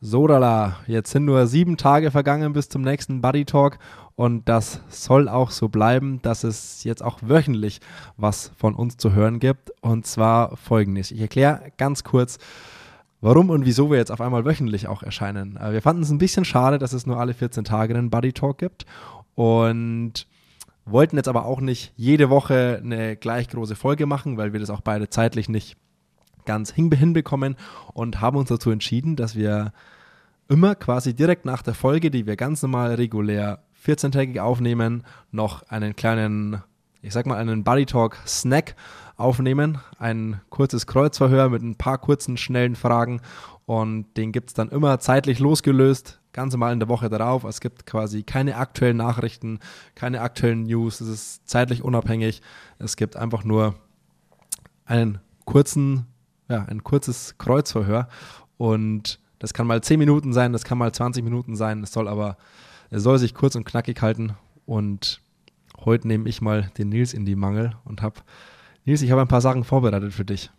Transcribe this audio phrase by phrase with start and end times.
[0.00, 3.78] Sodala, jetzt sind nur sieben Tage vergangen bis zum nächsten Buddy Talk
[4.14, 7.80] und das soll auch so bleiben, dass es jetzt auch wöchentlich
[8.18, 9.72] was von uns zu hören gibt.
[9.80, 11.10] Und zwar folgendes.
[11.10, 12.38] Ich erkläre ganz kurz,
[13.22, 15.56] warum und wieso wir jetzt auf einmal wöchentlich auch erscheinen.
[15.56, 18.34] Äh, wir fanden es ein bisschen schade, dass es nur alle 14 Tage einen Buddy
[18.34, 18.84] Talk gibt
[19.34, 20.26] und
[20.84, 24.70] wollten jetzt aber auch nicht jede Woche eine gleich große Folge machen, weil wir das
[24.70, 25.76] auch beide zeitlich nicht
[26.46, 27.56] ganz hinbekommen
[27.92, 29.72] und haben uns dazu entschieden, dass wir
[30.48, 35.94] immer quasi direkt nach der Folge, die wir ganz normal regulär 14-tägig aufnehmen, noch einen
[35.94, 36.62] kleinen,
[37.02, 38.74] ich sag mal, einen Buddy Talk Snack
[39.16, 39.78] aufnehmen.
[39.98, 43.20] Ein kurzes Kreuzverhör mit ein paar kurzen, schnellen Fragen
[43.66, 47.44] und den gibt es dann immer zeitlich losgelöst, ganz normal in der Woche darauf.
[47.44, 49.58] Es gibt quasi keine aktuellen Nachrichten,
[49.94, 52.42] keine aktuellen News, es ist zeitlich unabhängig.
[52.78, 53.74] Es gibt einfach nur
[54.84, 56.06] einen kurzen
[56.48, 58.08] ja, ein kurzes Kreuzverhör
[58.56, 62.08] und das kann mal 10 Minuten sein, das kann mal 20 Minuten sein, es soll
[62.08, 62.36] aber,
[62.90, 64.34] es soll sich kurz und knackig halten
[64.64, 65.20] und
[65.84, 68.20] heute nehme ich mal den Nils in die Mangel und habe,
[68.84, 70.50] Nils, ich habe ein paar Sachen vorbereitet für dich.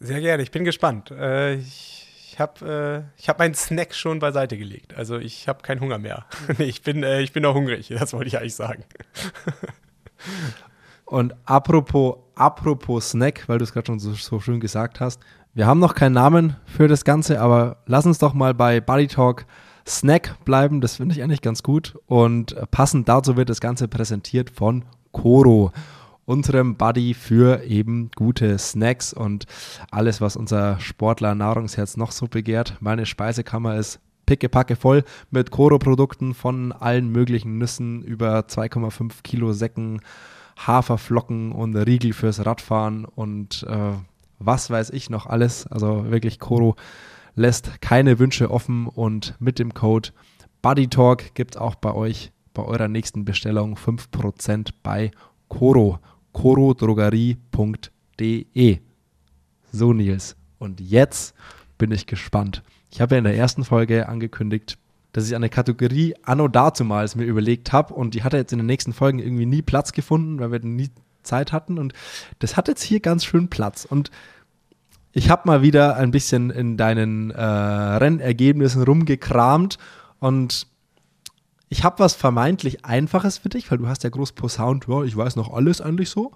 [0.00, 1.10] Sehr gerne, ich bin gespannt.
[1.10, 4.94] Äh, ich ich habe äh, hab meinen Snack schon beiseite gelegt.
[4.96, 6.24] Also ich habe keinen Hunger mehr.
[6.56, 8.84] nee, ich bin, äh, ich bin auch hungrig, das wollte ich eigentlich sagen.
[11.04, 15.20] Und apropos, apropos Snack, weil du es gerade schon so, so, schön gesagt hast,
[15.54, 19.06] wir haben noch keinen Namen für das Ganze, aber lass uns doch mal bei Buddy
[19.06, 19.46] Talk
[19.86, 20.80] Snack bleiben.
[20.80, 21.96] Das finde ich eigentlich ganz gut.
[22.06, 25.72] Und passend dazu wird das Ganze präsentiert von Koro,
[26.24, 29.46] unserem Buddy für eben gute Snacks und
[29.90, 32.76] alles, was unser Sportler Nahrungsherz noch so begehrt.
[32.80, 40.00] Meine Speisekammer ist pickepacke voll mit Koro-Produkten von allen möglichen Nüssen über 2,5 Kilo Säcken
[40.58, 43.92] Haferflocken und Riegel fürs Radfahren und äh,
[44.38, 45.66] was weiß ich noch alles.
[45.66, 46.76] Also wirklich Koro
[47.34, 50.10] lässt keine Wünsche offen und mit dem Code
[50.60, 55.10] BuddyTalk gibt es auch bei euch bei eurer nächsten Bestellung 5% bei
[55.48, 55.98] Koro.
[56.32, 58.78] korodrogerie.de
[59.72, 60.36] So Nils.
[60.58, 61.34] Und jetzt
[61.78, 62.62] bin ich gespannt.
[62.90, 64.78] Ich habe ja in der ersten Folge angekündigt,
[65.12, 68.66] dass ich eine Kategorie anno dazumals mir überlegt habe und die hat jetzt in den
[68.66, 70.90] nächsten Folgen irgendwie nie Platz gefunden, weil wir nie
[71.22, 71.78] Zeit hatten.
[71.78, 71.92] Und
[72.38, 73.84] das hat jetzt hier ganz schön Platz.
[73.84, 74.10] Und
[75.12, 79.78] ich habe mal wieder ein bisschen in deinen äh, Rennergebnissen rumgekramt.
[80.18, 80.66] Und
[81.68, 85.16] ich habe was vermeintlich Einfaches für dich, weil du hast ja groß posaunt, ja, ich
[85.16, 86.32] weiß noch alles eigentlich so.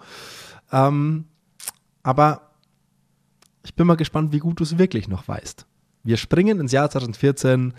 [0.71, 1.25] Ähm,
[2.03, 2.51] aber
[3.65, 5.67] ich bin mal gespannt, wie gut du es wirklich noch weißt.
[6.05, 7.75] Wir springen ins Jahr 2014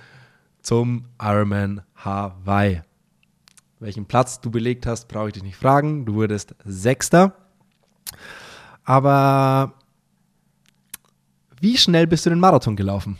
[0.62, 2.82] zum Ironman Hawaii.
[3.80, 6.06] Welchen Platz du belegt hast, brauche ich dich nicht fragen.
[6.06, 7.34] Du wurdest Sechster.
[8.84, 9.74] Aber
[11.60, 13.18] wie schnell bist du den Marathon gelaufen?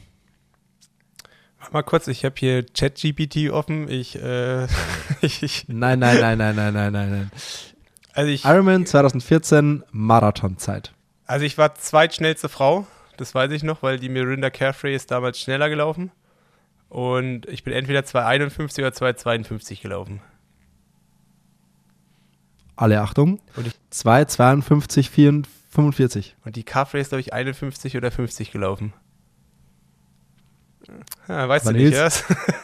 [1.60, 3.90] Warte mal kurz, ich habe hier ChatGPT offen.
[3.90, 4.68] Ich, äh,
[5.22, 7.32] ich, Nein, nein, nein, nein, nein, nein, nein, nein.
[8.14, 10.94] Also ich, Ironman 2014 Marathonzeit.
[11.26, 12.88] Also ich war zweitschnellste Frau,
[13.18, 16.12] das weiß ich noch, weil die Mirinda Carefree ist damals schneller gelaufen.
[16.90, 20.22] Und ich bin entweder 2,51 oder 2,52 gelaufen.
[22.76, 23.40] Alle Achtung.
[23.56, 25.10] Und ich 2,52,
[25.70, 26.36] 45.
[26.46, 28.94] Und die Carfrey ist, glaube ich, 51 oder 50 gelaufen.
[31.28, 32.08] Ja, weißt aber du nicht, ja?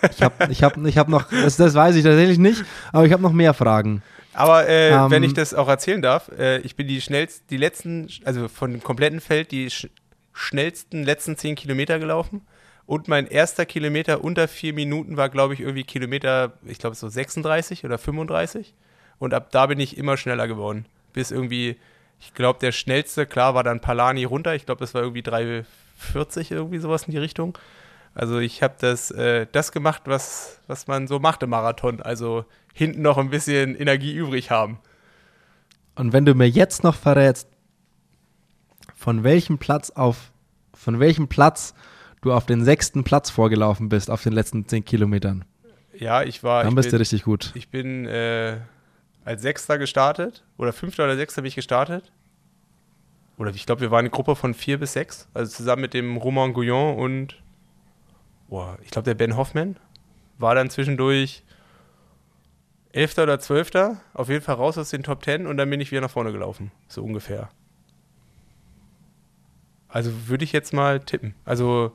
[0.09, 2.63] ich habe ich hab, ich hab noch, das, das weiß ich tatsächlich nicht,
[2.93, 4.01] aber ich habe noch mehr Fragen.
[4.33, 7.57] Aber äh, ähm, wenn ich das auch erzählen darf, äh, ich bin die schnellsten, die
[7.57, 9.87] letzten, also von dem kompletten Feld, die sch
[10.35, 12.41] schnellsten letzten 10 Kilometer gelaufen.
[12.85, 17.07] Und mein erster Kilometer unter vier Minuten war, glaube ich, irgendwie Kilometer, ich glaube so
[17.07, 18.73] 36 oder 35.
[19.19, 20.85] Und ab da bin ich immer schneller geworden.
[21.13, 21.77] Bis irgendwie,
[22.19, 24.53] ich glaube, der schnellste, klar, war dann Palani runter.
[24.55, 27.57] Ich glaube, das war irgendwie 3,40, irgendwie sowas in die Richtung.
[28.15, 32.01] Also ich habe das, äh, das gemacht, was, was man so macht im Marathon.
[32.01, 34.79] Also hinten noch ein bisschen Energie übrig haben.
[35.95, 37.47] Und wenn du mir jetzt noch verrätst,
[38.95, 40.31] von welchem Platz auf,
[40.73, 41.73] von welchem Platz
[42.23, 45.45] du auf den sechsten Platz vorgelaufen bist auf den letzten zehn Kilometern.
[45.93, 46.63] Ja, ich war.
[46.63, 47.51] Dann bist bin, du richtig gut.
[47.53, 48.57] Ich bin äh,
[49.25, 52.11] als Sechster gestartet oder Fünfter oder Sechster bin ich gestartet.
[53.37, 56.17] Oder ich glaube, wir waren eine Gruppe von vier bis sechs, also zusammen mit dem
[56.17, 57.41] Romain Gouillon und
[58.47, 59.77] boah, ich glaube, der Ben Hoffman
[60.37, 61.43] war dann zwischendurch
[62.91, 65.91] Elfter oder Zwölfter, auf jeden Fall raus aus den Top Ten und dann bin ich
[65.91, 67.49] wieder nach vorne gelaufen, so ungefähr.
[69.87, 71.33] Also würde ich jetzt mal tippen.
[71.43, 71.91] Also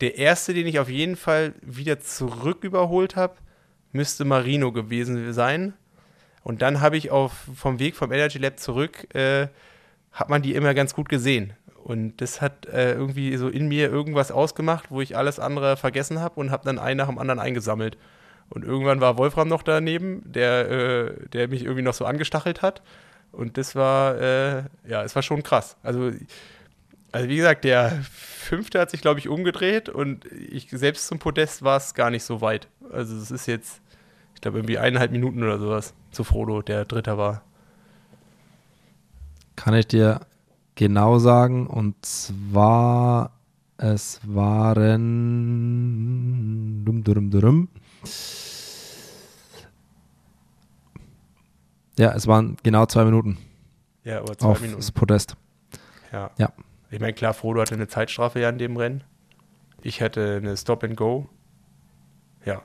[0.00, 3.34] der erste, den ich auf jeden Fall wieder zurück überholt habe,
[3.92, 5.74] müsste Marino gewesen sein.
[6.42, 9.48] Und dann habe ich auf, vom Weg vom Energy Lab zurück, äh,
[10.12, 11.52] hat man die immer ganz gut gesehen.
[11.82, 16.20] Und das hat äh, irgendwie so in mir irgendwas ausgemacht, wo ich alles andere vergessen
[16.20, 17.98] habe und habe dann einen nach dem anderen eingesammelt.
[18.48, 22.82] Und irgendwann war Wolfram noch daneben, der, äh, der mich irgendwie noch so angestachelt hat.
[23.32, 25.76] Und das war, äh, ja, es war schon krass.
[25.82, 26.10] Also,
[27.12, 31.62] also wie gesagt, der Fünfte hat sich, glaube ich, umgedreht und ich selbst zum Podest
[31.62, 32.68] war es gar nicht so weit.
[32.92, 33.80] Also es ist jetzt,
[34.34, 37.42] ich glaube, irgendwie eineinhalb Minuten oder sowas zu Frodo, der Dritter war.
[39.56, 40.20] Kann ich dir
[40.74, 41.66] genau sagen.
[41.66, 43.32] Und zwar,
[43.76, 45.26] es waren
[46.84, 47.68] dum, dum, dum,
[51.98, 53.36] Ja, es waren genau zwei Minuten.
[54.04, 54.78] Ja, aber zwei auf Minuten.
[54.78, 55.36] Das Podest.
[56.12, 56.30] Ja.
[56.38, 56.50] ja.
[56.90, 59.04] Ich meine, klar, Frodo hatte eine Zeitstrafe ja in dem Rennen.
[59.82, 61.28] Ich hatte eine Stop and Go.
[62.44, 62.62] Ja.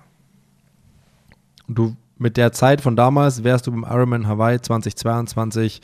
[1.68, 5.81] Und du mit der Zeit von damals wärst du beim Ironman Hawaii 2022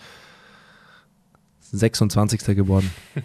[1.74, 2.56] 26.
[2.56, 2.92] geworden.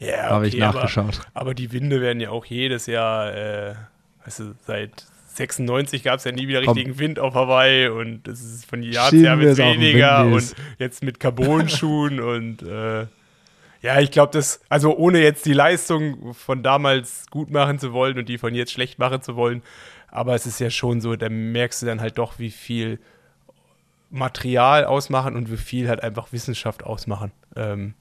[0.00, 1.20] ja, okay, habe ich nachgeschaut.
[1.32, 3.74] Aber, aber, die Winde werden ja auch jedes Jahr, äh,
[4.24, 6.98] weißt du, seit 96 gab es ja nie wieder richtigen Komm.
[6.98, 12.20] Wind auf Hawaii und es ist von Jahr zu Jahr weniger und jetzt mit Carbon-Schuhen
[12.20, 13.06] und äh,
[13.80, 18.18] ja, ich glaube, das, also ohne jetzt die Leistung von damals gut machen zu wollen
[18.18, 19.62] und die von jetzt schlecht machen zu wollen,
[20.10, 22.98] aber es ist ja schon so, da merkst du dann halt doch, wie viel
[24.10, 27.30] Material ausmachen und wie viel halt einfach Wissenschaft ausmachen.
[27.56, 27.94] Ähm,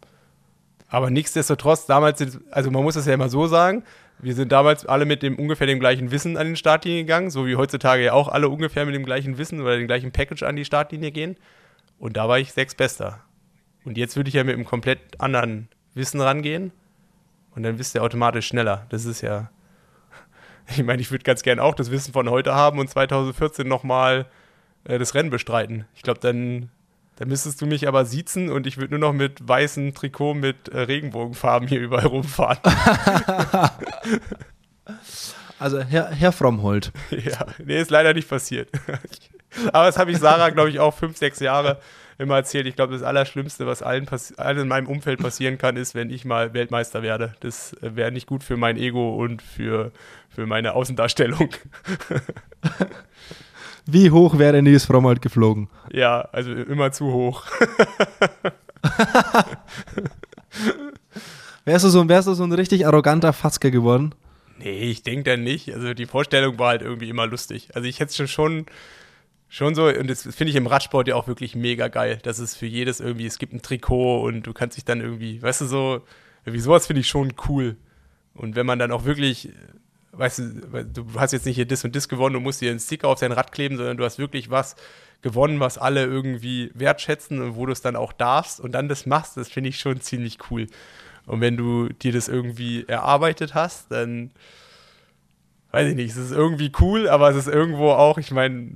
[0.89, 3.83] aber nichtsdestotrotz, damals sind, also man muss das ja immer so sagen,
[4.19, 7.45] wir sind damals alle mit dem ungefähr dem gleichen Wissen an den Startlinie gegangen, so
[7.45, 10.55] wie heutzutage ja auch alle ungefähr mit dem gleichen Wissen oder dem gleichen Package an
[10.55, 11.35] die Startlinie gehen.
[11.99, 13.19] Und da war ich sechs Bester.
[13.87, 16.73] Und jetzt würde ich ja mit einem komplett anderen Wissen rangehen.
[17.55, 18.85] Und dann bist du automatisch schneller.
[18.89, 19.49] Das ist ja.
[20.69, 24.25] Ich meine, ich würde ganz gern auch das Wissen von heute haben und 2014 nochmal
[24.83, 25.85] äh, das Rennen bestreiten.
[25.95, 26.69] Ich glaube, dann,
[27.15, 30.67] dann müsstest du mich aber siezen und ich würde nur noch mit weißem Trikot mit
[30.67, 32.59] äh, Regenbogenfarben hier überall rumfahren.
[35.59, 36.91] also Herr, Herr Frommhold.
[37.11, 38.69] Ja, nee, ist leider nicht passiert.
[39.71, 41.79] aber das habe ich Sarah, glaube ich, auch fünf, sechs Jahre
[42.17, 45.95] immer erzählt, ich glaube, das Allerschlimmste, was allen, allen in meinem Umfeld passieren kann, ist,
[45.95, 47.33] wenn ich mal Weltmeister werde.
[47.39, 49.93] Das äh, wäre nicht gut für mein Ego und für,
[50.29, 51.49] für meine Außendarstellung.
[53.85, 55.69] Wie hoch wäre Nils Frommold geflogen?
[55.91, 57.45] Ja, also immer zu hoch.
[61.63, 64.13] wärst, du so, wärst du so ein richtig arroganter Fatzke geworden?
[64.59, 65.73] Nee, ich denke dann nicht.
[65.73, 67.69] Also die Vorstellung war halt irgendwie immer lustig.
[67.75, 68.65] Also ich hätte es schon
[69.49, 72.55] schon so, und das finde ich im Radsport ja auch wirklich mega geil, dass es
[72.55, 75.65] für jedes irgendwie, es gibt ein Trikot und du kannst dich dann irgendwie, weißt du,
[75.65, 76.01] so,
[76.45, 77.77] irgendwie sowas finde ich schon cool.
[78.33, 79.49] Und wenn man dann auch wirklich,
[80.11, 82.79] weißt du, du hast jetzt nicht hier das und das gewonnen, du musst dir einen
[82.79, 84.75] Sticker auf dein Rad kleben, sondern du hast wirklich was
[85.21, 89.05] gewonnen, was alle irgendwie wertschätzen und wo du es dann auch darfst und dann das
[89.05, 90.67] machst, das finde ich schon ziemlich cool.
[91.25, 94.31] Und wenn du dir das irgendwie erarbeitet hast, dann
[95.77, 98.71] weiß ich nicht, es ist irgendwie cool, aber es ist irgendwo auch, ich meine,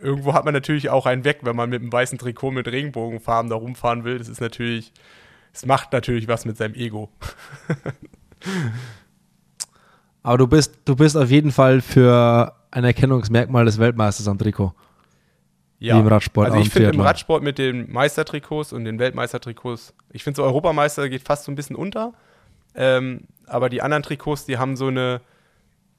[0.00, 3.50] irgendwo hat man natürlich auch einen weg, wenn man mit einem weißen Trikot mit Regenbogenfarben
[3.50, 4.18] da rumfahren will.
[4.18, 4.92] Das ist natürlich,
[5.52, 7.10] es macht natürlich was mit seinem Ego.
[10.22, 14.72] aber du bist, du bist auf jeden Fall für ein Erkennungsmerkmal des Weltmeisters am Trikot.
[15.80, 16.50] Ja, Wie im Radsport.
[16.50, 21.08] Also ich finde im Radsport mit den Meistertrikots und den Weltmeistertrikots, ich finde so Europameister
[21.08, 22.12] geht fast so ein bisschen unter.
[22.76, 25.20] Ähm, aber die anderen Trikots, die haben so eine,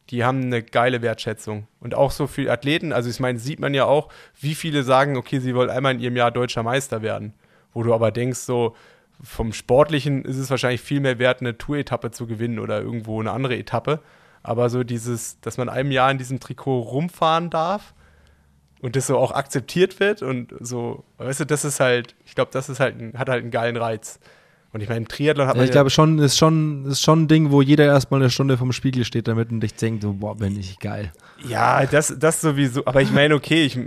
[0.10, 1.68] die haben eine geile Wertschätzung.
[1.80, 5.18] Und auch so für Athleten, also ich meine, sieht man ja auch, wie viele sagen,
[5.18, 7.34] okay, sie wollen einmal in ihrem Jahr deutscher Meister werden.
[7.74, 8.76] Wo du aber denkst, so
[9.22, 13.32] vom Sportlichen ist es wahrscheinlich viel mehr wert, eine Tour-Etappe zu gewinnen oder irgendwo eine
[13.32, 14.00] andere Etappe.
[14.42, 17.94] Aber so dieses, dass man einem Jahr in diesem Trikot rumfahren darf
[18.82, 22.52] und das so auch akzeptiert wird und so, weißt du, das ist halt, ich glaube,
[22.52, 24.20] das ist halt, hat halt einen geilen Reiz.
[24.72, 25.64] Und ich meine, Triathlon hat man.
[25.64, 28.56] Ja, ich glaube schon, ist schon, ist schon ein Ding, wo jeder erstmal eine Stunde
[28.58, 31.12] vom Spiegel steht damit und dich denkt, so, boah, bin ich geil.
[31.48, 32.86] Ja, das, das sowieso.
[32.86, 33.80] Aber ich meine, okay, ich,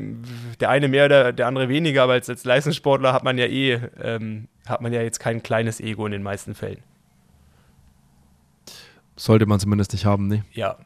[0.58, 3.80] der eine mehr oder der andere weniger, aber als, als Leistungssportler hat man ja eh,
[4.02, 6.78] ähm, hat man ja jetzt kein kleines Ego in den meisten Fällen.
[9.14, 10.44] Sollte man zumindest nicht haben, ne?
[10.52, 10.78] Ja,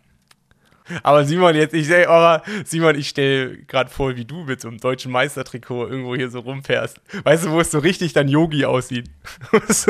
[1.03, 4.69] aber Simon, jetzt, ich sehe, aber Simon, ich stelle gerade vor, wie du mit so
[4.69, 7.01] einem deutschen Meistertrikot irgendwo hier so rumfährst.
[7.25, 9.11] Weißt du, wo es so richtig dann Yogi aussieht?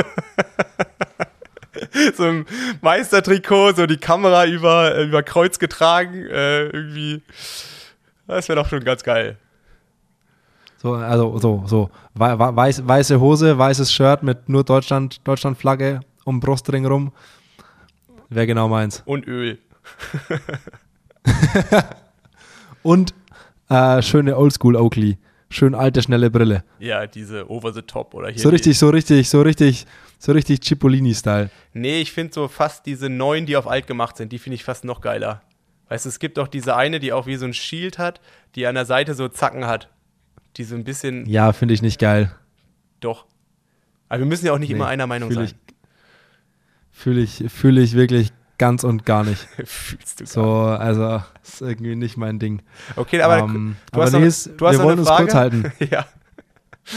[2.17, 2.47] so ein
[2.81, 7.23] Meistertrikot, so die Kamera über, über Kreuz getragen, äh, irgendwie.
[8.27, 9.37] Das wäre doch schon ganz geil.
[10.79, 16.87] So, also so, so weiß, weiße Hose, weißes Shirt mit nur Deutschland, Deutschlandflagge um Brustring
[16.87, 17.13] rum.
[18.29, 19.03] Wäre genau meins.
[19.07, 19.59] Und Öl.
[22.83, 23.15] Und
[23.69, 25.19] äh, schöne Oldschool Oakley
[25.49, 26.65] schön alte, schnelle Brille.
[26.79, 28.41] Ja, diese Over the Top oder hier.
[28.41, 29.87] So richtig, so richtig, so richtig,
[30.19, 31.51] so richtig Cipollini-Style.
[31.73, 34.65] Nee, ich finde so fast diese neuen, die auf alt gemacht sind, die finde ich
[34.65, 35.43] fast noch geiler.
[35.89, 38.21] Weißt du, es gibt auch diese eine, die auch wie so ein Shield hat,
[38.55, 39.89] die an der Seite so Zacken hat.
[40.57, 41.27] Die so ein bisschen.
[41.27, 42.35] Ja, finde ich nicht geil.
[43.01, 43.27] Doch.
[44.09, 45.53] Aber wir müssen ja auch nicht nee, immer einer Meinung sein.
[46.91, 49.41] Fühle ich, fühl ich wirklich ganz und gar nicht.
[49.65, 52.63] Fühlst du So, also ist irgendwie nicht mein Ding.
[52.97, 55.73] Okay, aber, ähm, du, hast aber noch, ist, du hast wir wollen uns kurz halten.
[55.91, 56.07] ja.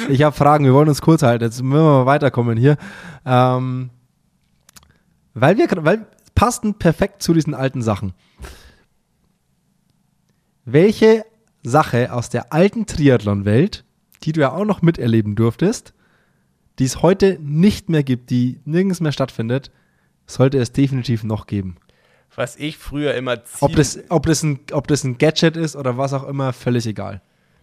[0.07, 1.43] Ich habe Fragen, wir wollen uns kurz halten.
[1.43, 2.77] Jetzt müssen wir mal weiterkommen hier.
[3.25, 3.89] Ähm,
[5.33, 8.13] weil wir, weil passen perfekt zu diesen alten Sachen.
[10.63, 11.25] Welche
[11.63, 13.83] Sache aus der alten Triathlon-Welt,
[14.23, 15.93] die du ja auch noch miterleben durftest,
[16.77, 19.71] die es heute nicht mehr gibt, die nirgends mehr stattfindet,
[20.29, 21.77] sollte es definitiv noch geben.
[22.35, 25.97] Was ich früher immer ob das, ob, das ein, ob das ein Gadget ist oder
[25.97, 27.21] was auch immer, völlig egal.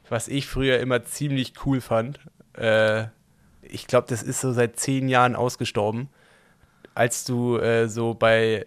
[0.08, 2.20] Was ich früher immer ziemlich cool fand,
[2.54, 3.06] äh,
[3.62, 6.08] ich glaube, das ist so seit zehn Jahren ausgestorben,
[6.94, 8.66] als du äh, so bei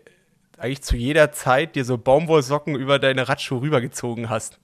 [0.57, 4.59] eigentlich zu jeder Zeit dir so Baumwollsocken über deine Radschuhe rübergezogen hast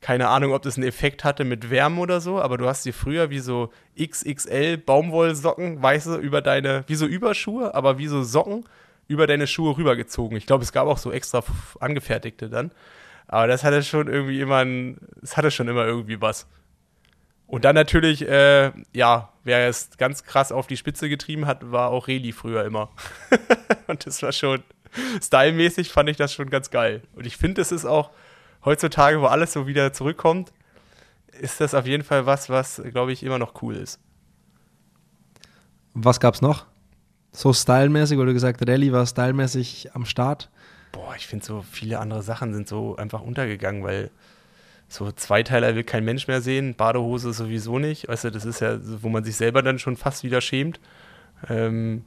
[0.00, 2.94] keine Ahnung, ob das einen Effekt hatte mit Wärme oder so, aber du hast dir
[2.94, 8.64] früher wie so XXL Baumwollsocken, weiße, über deine, wie so Überschuhe, aber wie so Socken
[9.08, 10.36] über deine Schuhe rübergezogen.
[10.36, 11.42] Ich glaube, es gab auch so extra
[11.80, 12.70] angefertigte dann.
[13.26, 16.46] Aber das hatte schon irgendwie immer ein, es hatte schon immer irgendwie was.
[17.46, 21.90] Und dann natürlich, äh, ja, wer es ganz krass auf die Spitze getrieben hat, war
[21.90, 22.90] auch Reli früher immer.
[23.86, 24.62] Und das war schon,
[25.22, 27.02] stylmäßig fand ich das schon ganz geil.
[27.14, 28.10] Und ich finde, es ist auch,
[28.64, 30.52] heutzutage, wo alles so wieder zurückkommt,
[31.40, 34.00] ist das auf jeden Fall was, was, glaube ich, immer noch cool ist.
[35.94, 36.66] Was gab's noch?
[37.32, 40.50] So stylmäßig, oder gesagt, Rallye war stylmäßig am Start?
[40.92, 44.10] Boah, ich finde so viele andere Sachen sind so einfach untergegangen, weil
[44.88, 48.08] so Zweiteiler will kein Mensch mehr sehen, Badehose sowieso nicht.
[48.08, 50.80] Weißt du, das ist ja, wo man sich selber dann schon fast wieder schämt.
[51.48, 52.04] Ähm,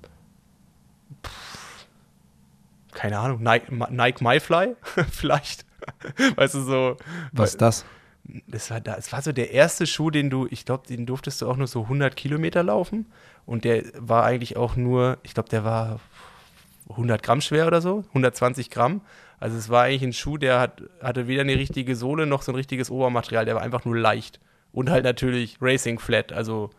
[2.92, 4.76] keine Ahnung, Nike, Nike MyFly
[5.12, 5.66] vielleicht.
[6.36, 6.98] weißt du, so.
[7.32, 7.86] Was ist das?
[8.48, 11.50] Das war, das war so der erste Schuh, den du, ich glaube, den durftest du
[11.50, 13.08] auch nur so 100 Kilometer laufen.
[13.46, 16.00] Und der war eigentlich auch nur, ich glaube, der war
[16.90, 19.02] 100 Gramm schwer oder so, 120 Gramm.
[19.40, 22.52] Also es war eigentlich ein Schuh, der hat, hatte weder eine richtige Sohle noch so
[22.52, 24.40] ein richtiges Obermaterial, der war einfach nur leicht.
[24.72, 26.70] Und halt natürlich Racing Flat, also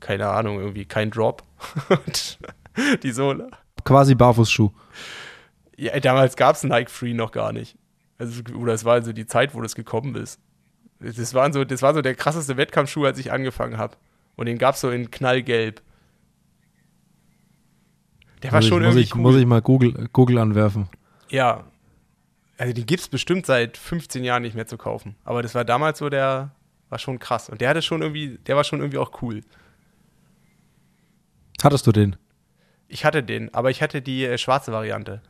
[0.00, 1.42] keine Ahnung, irgendwie kein Drop.
[1.88, 2.38] Und
[3.02, 3.50] die Sohle.
[3.84, 4.70] Quasi Barfußschuh.
[5.76, 7.76] Ja, damals gab es Nike Free noch gar nicht.
[8.18, 10.40] Also, oder es war also die Zeit, wo das gekommen ist.
[11.00, 13.96] Das, waren so, das war so der krasseste Wettkampfschuh, als ich angefangen habe.
[14.36, 15.80] Und den gab es so in knallgelb.
[18.42, 18.98] Der war muss schon ich, irgendwie.
[18.98, 19.20] Muss ich, cool.
[19.22, 20.88] muss ich mal Google, Google anwerfen.
[21.28, 21.64] Ja.
[22.56, 25.14] Also den gibt es bestimmt seit 15 Jahren nicht mehr zu kaufen.
[25.24, 26.50] Aber das war damals so der,
[26.88, 27.48] war schon krass.
[27.48, 29.42] Und der hatte schon irgendwie, der war schon irgendwie auch cool.
[31.62, 32.16] Hattest du den?
[32.88, 35.20] Ich hatte den, aber ich hatte die äh, schwarze Variante.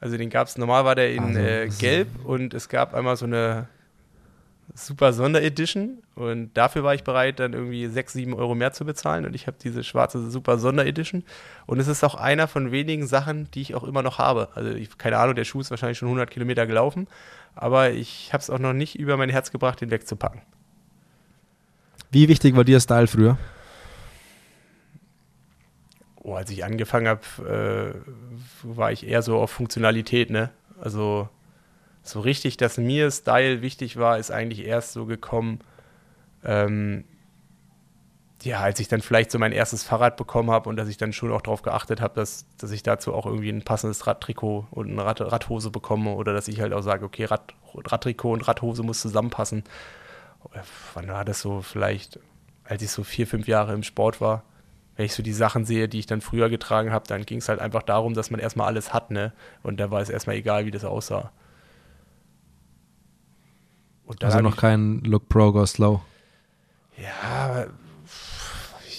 [0.00, 3.16] Also den gab es, normal war der in also, äh, gelb und es gab einmal
[3.16, 3.68] so eine
[4.74, 9.26] super Sonderedition und dafür war ich bereit, dann irgendwie 6, 7 Euro mehr zu bezahlen
[9.26, 11.24] und ich habe diese schwarze super Sonderedition
[11.66, 14.48] und es ist auch einer von wenigen Sachen, die ich auch immer noch habe.
[14.54, 17.06] Also ich, keine Ahnung, der Schuh ist wahrscheinlich schon 100 Kilometer gelaufen,
[17.54, 20.40] aber ich habe es auch noch nicht über mein Herz gebracht, den wegzupacken.
[22.10, 23.38] Wie wichtig war dir Style früher?
[26.30, 27.94] Oh, als ich angefangen habe,
[28.64, 30.50] äh, war ich eher so auf Funktionalität, ne?
[30.80, 31.28] Also
[32.02, 35.60] so richtig, dass mir Style wichtig war, ist eigentlich erst so gekommen,
[36.44, 37.04] ähm,
[38.42, 41.12] ja, als ich dann vielleicht so mein erstes Fahrrad bekommen habe und dass ich dann
[41.12, 44.90] schon auch darauf geachtet habe, dass, dass ich dazu auch irgendwie ein passendes Radtrikot und
[44.90, 48.82] eine Rad Radhose bekomme oder dass ich halt auch sage, okay, Rad Radtrikot und Radhose
[48.82, 49.64] muss zusammenpassen.
[50.94, 51.60] Wann war das so?
[51.60, 52.18] Vielleicht,
[52.64, 54.42] als ich so vier, fünf Jahre im Sport war
[55.00, 57.48] wenn ich so die Sachen sehe, die ich dann früher getragen habe, dann ging es
[57.48, 59.32] halt einfach darum, dass man erstmal alles hat, ne?
[59.62, 61.32] Und da war es erstmal egal, wie das aussah.
[64.20, 66.02] also noch kein Look Pro Go Slow.
[66.98, 67.64] Ja,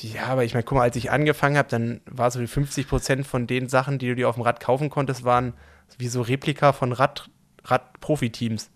[0.01, 3.27] ja, aber ich meine, guck mal, als ich angefangen habe, dann war so 50 Prozent
[3.27, 5.53] von den Sachen, die du dir auf dem Rad kaufen konntest, waren
[5.99, 7.29] wie so Replika von Rad,
[7.63, 8.71] Rad-Profi-Teams.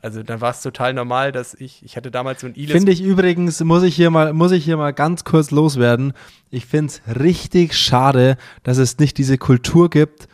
[0.00, 2.70] Also dann war es total normal, dass ich, ich hatte damals so ein Iles.
[2.70, 6.12] Finde ich übrigens, muss ich hier mal, muss ich hier mal ganz kurz loswerden.
[6.50, 10.28] Ich finde es richtig schade, dass es nicht diese Kultur gibt,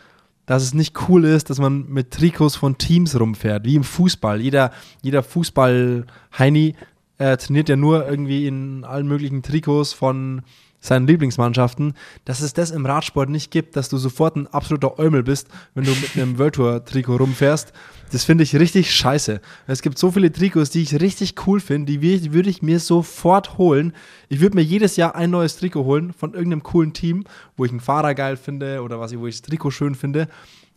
[0.45, 4.41] dass es nicht cool ist, dass man mit Trikots von Teams rumfährt, wie im Fußball.
[4.41, 6.75] Jeder, jeder Fußball-Heini
[7.17, 10.43] äh, trainiert ja nur irgendwie in allen möglichen Trikots von
[10.85, 11.95] seinen Lieblingsmannschaften,
[12.27, 15.85] dass es das im Radsport nicht gibt, dass du sofort ein absoluter Eumel bist, wenn
[15.85, 17.73] du mit einem World Tour Trikot rumfährst.
[18.13, 19.41] Das finde ich richtig scheiße.
[19.67, 23.57] Es gibt so viele Trikots, die ich richtig cool finde, die würde ich mir sofort
[23.57, 23.95] holen.
[24.29, 27.25] Ich würde mir jedes Jahr ein neues Trikot holen von irgendeinem coolen Team,
[27.57, 30.29] wo ich einen Fahrer geil finde oder was ich, wo ich das Trikot schön finde.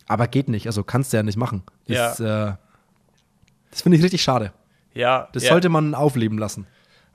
[0.06, 1.62] Aber geht nicht, also kannst du ja nicht machen.
[1.86, 2.48] Das, ja.
[2.48, 2.54] äh,
[3.70, 4.52] das finde ich richtig schade.
[4.94, 5.28] Ja.
[5.32, 5.50] Das ja.
[5.50, 6.66] sollte man aufleben lassen.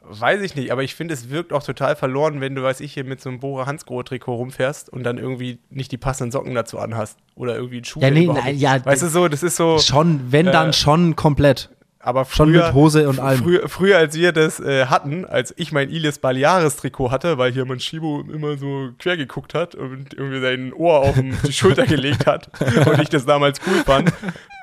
[0.06, 2.94] Weiß ich nicht, aber ich finde, es wirkt auch total verloren, wenn du, weiß ich,
[2.94, 6.78] hier mit so einem Bora Hansgrohe-Trikot rumfährst und dann irgendwie nicht die passenden Socken dazu
[6.78, 7.18] anhast.
[7.36, 8.02] Oder irgendwie einen Schuh.
[8.02, 8.84] Ja, nee, nein, ja.
[8.84, 9.80] Weißt du so, das ist so.
[9.80, 11.70] Schon, wenn äh, dann schon komplett.
[12.06, 13.42] Aber früher, schon mit Hose und allem.
[13.42, 17.64] Früher, früher als wir das äh, hatten, als ich mein Ilis Baleares-Trikot hatte, weil hier
[17.64, 22.26] mein Schibo immer so quer geguckt hat und irgendwie sein Ohr auf die Schulter gelegt
[22.26, 24.12] hat und ich das damals cool fand,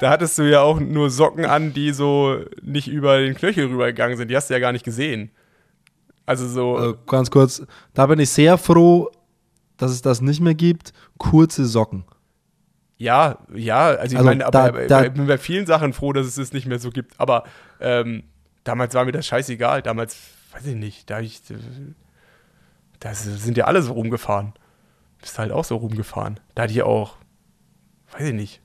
[0.02, 4.18] da hattest du ja auch nur Socken an, die so nicht über den Knöchel rübergegangen
[4.18, 4.28] sind.
[4.28, 5.30] Die hast du ja gar nicht gesehen.
[6.26, 6.76] Also so.
[6.76, 7.62] Also ganz kurz,
[7.94, 9.10] da bin ich sehr froh,
[9.78, 10.92] dass es das nicht mehr gibt.
[11.16, 12.04] Kurze Socken.
[13.00, 16.26] Ja, ja, also ich also meine, aber da, ich bin bei vielen Sachen froh, dass
[16.26, 17.18] es es nicht mehr so gibt.
[17.18, 17.44] Aber
[17.80, 18.24] ähm,
[18.62, 19.80] damals war mir das scheißegal.
[19.80, 20.18] Damals,
[20.52, 21.40] weiß ich nicht, da ich,
[22.98, 24.52] da sind ja alle so rumgefahren.
[25.18, 26.40] Bist halt auch so rumgefahren.
[26.54, 27.16] Da hatte ich auch,
[28.12, 28.60] weiß ich nicht,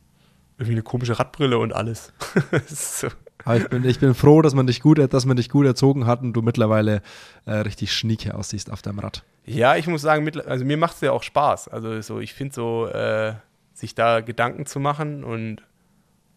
[0.58, 2.12] irgendwie eine komische Radbrille und alles.
[2.68, 3.08] so.
[3.46, 6.08] Aber ich bin, ich bin froh, dass man dich gut, dass man dich gut erzogen
[6.08, 7.01] hat und du mittlerweile
[7.46, 9.24] äh, richtig schnieke aussiehst auf deinem Rad.
[9.46, 11.70] Ja, ich muss sagen, also mir macht es ja auch Spaß.
[11.70, 13.36] Also so, ich finde so, äh,
[13.75, 15.24] sich da Gedanken zu machen.
[15.24, 15.62] Und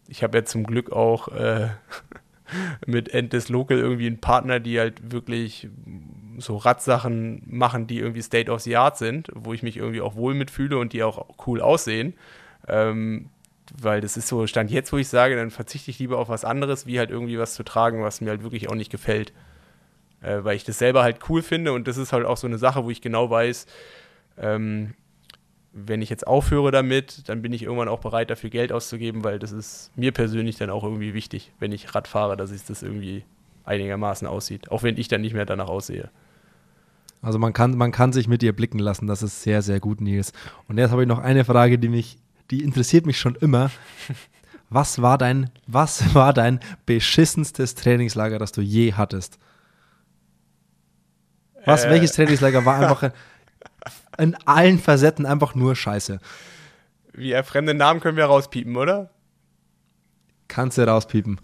[0.09, 1.69] ich habe ja zum Glück auch äh,
[2.87, 5.69] mit Endless Local irgendwie einen Partner, die halt wirklich
[6.39, 10.15] so Radsachen machen, die irgendwie State of the Art sind, wo ich mich irgendwie auch
[10.15, 12.15] wohl mitfühle und die auch cool aussehen.
[12.67, 13.31] Ähm,
[13.81, 16.45] weil das ist so Stand jetzt, wo ich sage, dann verzichte ich lieber auf was
[16.45, 19.33] anderes, wie halt irgendwie was zu tragen, was mir halt wirklich auch nicht gefällt.
[20.21, 22.59] Äh, weil ich das selber halt cool finde und das ist halt auch so eine
[22.59, 23.67] Sache, wo ich genau weiß,
[24.39, 24.95] ähm,
[25.73, 29.39] wenn ich jetzt aufhöre damit, dann bin ich irgendwann auch bereit, dafür Geld auszugeben, weil
[29.39, 32.83] das ist mir persönlich dann auch irgendwie wichtig, wenn ich Rad fahre, dass es das
[32.83, 33.25] irgendwie
[33.65, 36.11] einigermaßen aussieht, auch wenn ich dann nicht mehr danach aussehe.
[37.21, 40.01] Also man kann, man kann sich mit dir blicken lassen, das ist sehr, sehr gut,
[40.01, 40.33] Nils.
[40.69, 42.19] Und jetzt habe ich noch eine Frage, die mich,
[42.51, 43.71] die interessiert mich schon immer.
[44.71, 49.39] Was war dein, was war dein beschissenstes Trainingslager, das du je hattest?
[51.65, 51.91] Was, äh.
[51.91, 53.11] welches Trainingslager war einfach
[54.19, 56.19] in allen Facetten einfach nur scheiße.
[57.13, 59.11] Wie ja, fremde Namen können wir rauspiepen, oder?
[60.49, 61.41] Kannst du rauspiepen.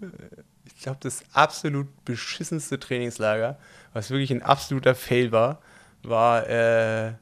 [0.65, 3.57] Ich glaube, das absolut beschissenste Trainingslager,
[3.93, 5.61] was wirklich ein absoluter Fail war,
[6.03, 7.13] war äh,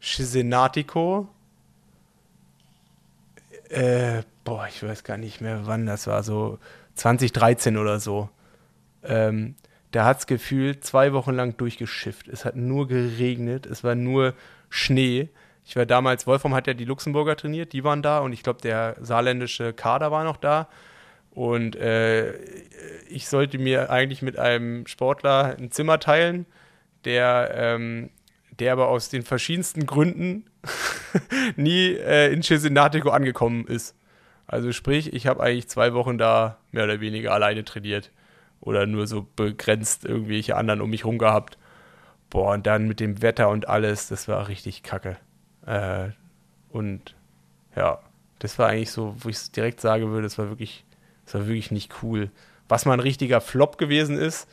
[0.00, 1.28] Chisenatico.
[3.68, 6.58] Äh, boah, ich weiß gar nicht mehr, wann das war, so
[6.94, 8.28] 2013 oder so.
[9.02, 9.54] Ähm,
[9.92, 12.28] da hat es gefühlt zwei Wochen lang durchgeschifft.
[12.28, 14.34] Es hat nur geregnet, es war nur
[14.68, 15.28] Schnee.
[15.64, 18.60] Ich war damals, Wolfram hat ja die Luxemburger trainiert, die waren da und ich glaube,
[18.60, 20.68] der saarländische Kader war noch da.
[21.32, 22.34] Und äh,
[23.08, 26.46] ich sollte mir eigentlich mit einem Sportler ein Zimmer teilen,
[27.04, 28.10] der, ähm,
[28.58, 30.44] der aber aus den verschiedensten Gründen
[31.56, 33.94] nie äh, in Cesenatico angekommen ist.
[34.46, 38.10] Also sprich, ich habe eigentlich zwei Wochen da mehr oder weniger alleine trainiert
[38.60, 41.58] oder nur so begrenzt irgendwelche anderen um mich rum gehabt.
[42.28, 45.16] Boah, und dann mit dem Wetter und alles, das war richtig kacke.
[45.66, 46.10] Äh,
[46.70, 47.16] und
[47.74, 47.98] ja,
[48.38, 50.84] das war eigentlich so, wo ich es direkt sagen würde, das war wirklich,
[51.24, 52.30] das war wirklich nicht cool.
[52.68, 54.48] Was mal ein richtiger Flop gewesen ist,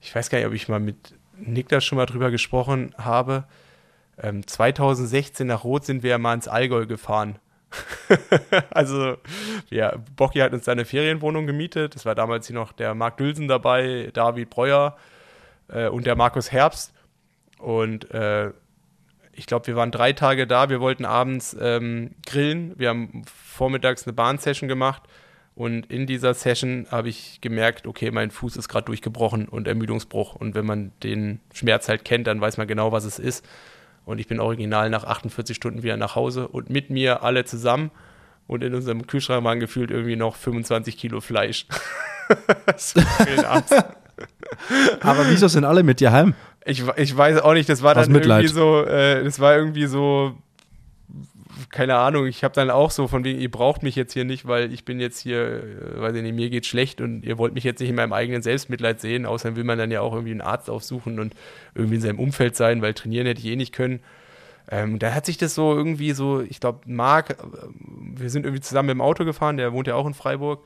[0.00, 3.44] ich weiß gar nicht, ob ich mal mit Nick da schon mal drüber gesprochen habe.
[4.20, 7.38] Ähm, 2016 nach Rot sind wir ja mal ins Allgäu gefahren.
[8.70, 9.16] also,
[9.70, 11.94] ja, Bocky hat uns seine Ferienwohnung gemietet.
[11.94, 14.96] Das war damals hier noch der Marc Dülsen dabei, David Breuer
[15.68, 16.92] äh, und der Markus Herbst.
[17.58, 18.52] Und äh,
[19.32, 20.68] ich glaube, wir waren drei Tage da.
[20.68, 22.78] Wir wollten abends ähm, grillen.
[22.78, 25.02] Wir haben vormittags eine Bahnsession gemacht.
[25.54, 30.36] Und in dieser Session habe ich gemerkt, okay, mein Fuß ist gerade durchgebrochen und Ermüdungsbruch.
[30.36, 33.44] Und wenn man den Schmerz halt kennt, dann weiß man genau, was es ist.
[34.08, 37.90] Und ich bin original nach 48 Stunden wieder nach Hause und mit mir alle zusammen.
[38.46, 41.66] Und in unserem Kühlschrank waren gefühlt irgendwie noch 25 Kilo Fleisch.
[45.00, 46.32] Aber wieso sind alle mit dir heim?
[46.64, 48.44] Ich, ich weiß auch nicht, das war Aus dann Mitleid.
[48.44, 50.32] irgendwie so, äh, das war irgendwie so,
[51.70, 54.46] keine Ahnung, ich habe dann auch so von wegen, ihr braucht mich jetzt hier nicht,
[54.46, 57.54] weil ich bin jetzt hier, äh, weiß ich nicht, mir geht's schlecht und ihr wollt
[57.54, 59.26] mich jetzt nicht in meinem eigenen Selbstmitleid sehen.
[59.26, 61.34] Außerdem will man dann ja auch irgendwie einen Arzt aufsuchen und
[61.74, 64.00] irgendwie in seinem Umfeld sein, weil trainieren hätte ich eh nicht können.
[64.70, 67.34] Ähm, da hat sich das so irgendwie so, ich glaube, Marc, äh,
[68.16, 70.64] wir sind irgendwie zusammen im Auto gefahren, der wohnt ja auch in Freiburg.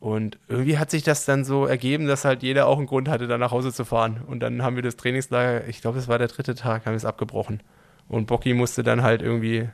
[0.00, 3.26] Und irgendwie hat sich das dann so ergeben, dass halt jeder auch einen Grund hatte,
[3.26, 4.20] da nach Hause zu fahren.
[4.26, 6.98] Und dann haben wir das Trainingslager, ich glaube, es war der dritte Tag, haben wir
[6.98, 7.62] es abgebrochen.
[8.08, 9.68] Und Bocky musste dann halt irgendwie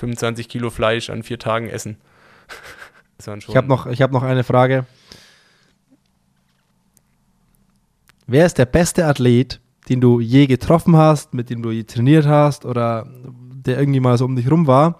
[0.00, 1.98] 25 Kilo Fleisch an vier Tagen essen.
[3.18, 4.86] ich habe noch, hab noch eine Frage.
[8.26, 12.26] Wer ist der beste Athlet, den du je getroffen hast, mit dem du je trainiert
[12.26, 14.98] hast oder der irgendwie mal so um dich rum war,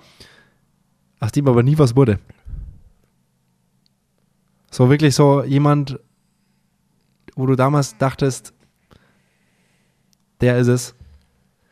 [1.18, 2.18] aus dem aber nie was wurde?
[4.70, 5.98] So wirklich so jemand,
[7.36, 8.52] wo du damals dachtest,
[10.42, 10.94] der ist es,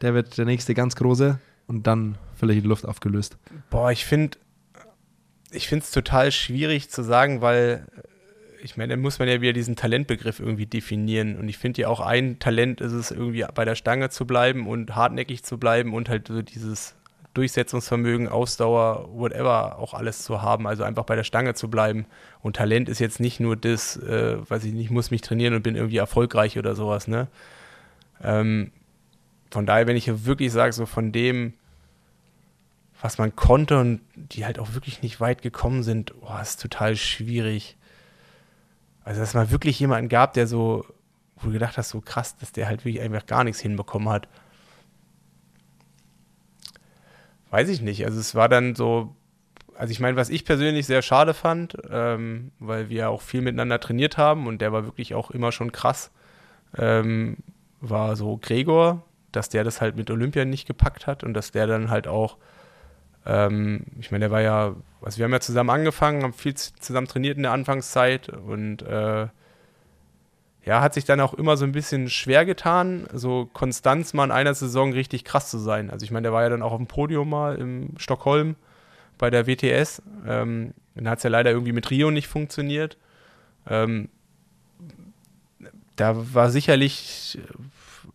[0.01, 3.37] der wird der nächste ganz große und dann in die Luft aufgelöst.
[3.71, 4.39] Boah, ich finde
[5.51, 7.87] ich finde es total schwierig zu sagen, weil
[8.63, 11.37] ich meine, dann muss man ja wieder diesen Talentbegriff irgendwie definieren.
[11.37, 14.67] Und ich finde ja auch ein Talent ist es, irgendwie bei der Stange zu bleiben
[14.67, 16.95] und hartnäckig zu bleiben und halt so dieses
[17.35, 22.07] Durchsetzungsvermögen, Ausdauer, whatever, auch alles zu haben, also einfach bei der Stange zu bleiben.
[22.41, 25.63] Und Talent ist jetzt nicht nur das, äh, weiß ich nicht, muss mich trainieren und
[25.63, 27.29] bin irgendwie erfolgreich oder sowas, ne?
[28.23, 28.73] Ähm,
[29.51, 31.55] von daher, wenn ich wirklich sage, so von dem,
[33.01, 36.97] was man konnte und die halt auch wirklich nicht weit gekommen sind, oh, ist total
[36.97, 37.77] schwierig.
[39.05, 40.85] Also, dass man wirklich jemanden gab, der so,
[41.37, 44.29] wo du gedacht hast, so krass, dass der halt wirklich einfach gar nichts hinbekommen hat.
[47.51, 48.05] Weiß ich nicht.
[48.05, 49.17] Also es war dann so,
[49.75, 53.81] also ich meine, was ich persönlich sehr schade fand, ähm, weil wir auch viel miteinander
[53.81, 56.11] trainiert haben und der war wirklich auch immer schon krass,
[56.77, 57.39] ähm,
[57.81, 61.67] war so Gregor, dass der das halt mit Olympia nicht gepackt hat und dass der
[61.67, 62.37] dann halt auch,
[63.27, 67.07] ähm, ich meine, der war ja, also wir haben ja zusammen angefangen, haben viel zusammen
[67.07, 69.29] trainiert in der Anfangszeit und äh,
[70.65, 74.31] ja, hat sich dann auch immer so ein bisschen schwer getan, so Konstanz mal in
[74.31, 75.91] einer Saison richtig krass zu sein.
[75.91, 78.55] Also ich meine, der war ja dann auch auf dem Podium mal in Stockholm
[79.17, 80.03] bei der WTS.
[80.27, 82.99] Ähm, dann hat es ja leider irgendwie mit Rio nicht funktioniert.
[83.67, 84.09] Ähm,
[85.97, 87.39] da war sicherlich,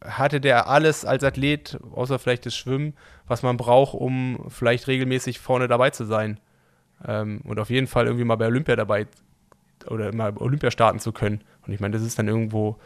[0.05, 2.93] hatte der alles als Athlet, außer vielleicht das Schwimmen,
[3.27, 6.39] was man braucht, um vielleicht regelmäßig vorne dabei zu sein.
[7.05, 9.07] Ähm, und auf jeden Fall irgendwie mal bei Olympia dabei
[9.87, 11.41] oder mal Olympia starten zu können.
[11.65, 12.77] Und ich meine, das ist dann irgendwo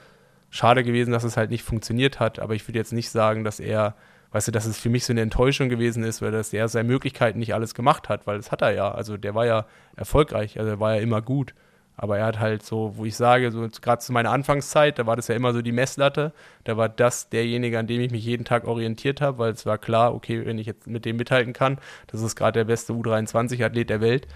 [0.50, 3.60] schade gewesen, dass es halt nicht funktioniert hat, aber ich würde jetzt nicht sagen, dass
[3.60, 3.96] er,
[4.32, 6.88] weißt du, dass es für mich so eine Enttäuschung gewesen ist, weil dass er seine
[6.88, 8.92] Möglichkeiten nicht alles gemacht hat, weil das hat er ja.
[8.92, 11.54] Also der war ja erfolgreich, also er war ja immer gut.
[12.00, 15.16] Aber er hat halt so, wo ich sage, so gerade zu meiner Anfangszeit, da war
[15.16, 16.32] das ja immer so die Messlatte.
[16.64, 19.80] Da war das derjenige, an dem ich mich jeden Tag orientiert habe, weil es war
[19.80, 23.90] klar, okay, wenn ich jetzt mit dem mithalten kann, das ist gerade der beste U23-Athlet
[23.90, 24.28] der Welt,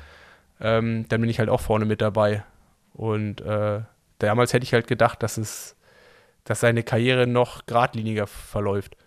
[0.60, 2.44] ähm, dann bin ich halt auch vorne mit dabei.
[2.94, 3.82] Und äh,
[4.18, 5.76] damals hätte ich halt gedacht, dass es,
[6.44, 8.98] dass seine Karriere noch geradliniger verläuft.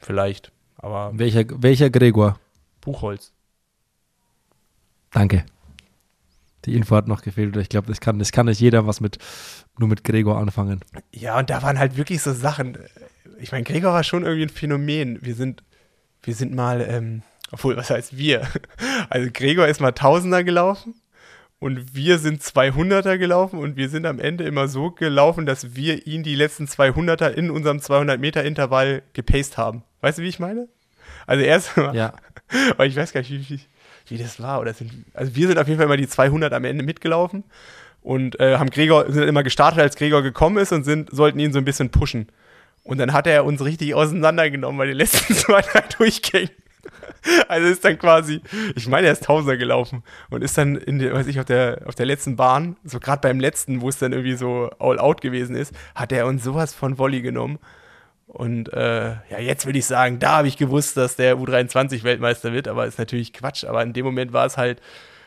[0.00, 0.52] Vielleicht.
[0.78, 1.10] Aber.
[1.12, 2.38] Welcher, welcher Gregor?
[2.80, 3.34] Buchholz.
[5.10, 5.44] Danke.
[6.64, 7.56] Die Info hat noch gefehlt.
[7.56, 9.18] Ich glaube, das kann, das kann nicht jeder was mit
[9.78, 10.80] nur mit Gregor anfangen.
[11.12, 12.78] Ja, und da waren halt wirklich so Sachen.
[13.38, 15.18] Ich meine, Gregor war schon irgendwie ein Phänomen.
[15.22, 15.62] Wir sind,
[16.22, 18.46] wir sind mal, ähm, obwohl, was heißt wir?
[19.10, 20.94] Also Gregor ist mal Tausender gelaufen
[21.58, 26.06] und wir sind 200er gelaufen und wir sind am Ende immer so gelaufen, dass wir
[26.06, 29.82] ihn die letzten 200er in unserem 200 Meter Intervall gepaced haben.
[30.00, 30.68] Weißt du, wie ich meine?
[31.26, 32.14] Also erst mal, ja.
[32.76, 33.60] weil ich weiß gar nicht, wie, wie,
[34.06, 34.60] wie das war.
[34.60, 37.44] Oder sind, also wir sind auf jeden Fall immer die 200 am Ende mitgelaufen
[38.02, 41.52] und äh, haben Gregor sind immer gestartet, als Gregor gekommen ist und sind sollten ihn
[41.52, 42.28] so ein bisschen pushen.
[42.84, 46.50] Und dann hat er uns richtig auseinandergenommen bei den letzten zwei, drei Durchgängen.
[47.48, 48.42] Also ist dann quasi,
[48.76, 51.80] ich meine, er ist Tausender gelaufen und ist dann in der, weiß ich, auf der,
[51.86, 55.22] auf der letzten Bahn, so gerade beim letzten, wo es dann irgendwie so all out
[55.22, 57.58] gewesen ist, hat er uns sowas von Volley genommen.
[58.34, 62.66] Und äh, ja, jetzt würde ich sagen, da habe ich gewusst, dass der U23-Weltmeister wird,
[62.66, 63.62] aber ist natürlich Quatsch.
[63.64, 64.82] Aber in dem Moment war es halt,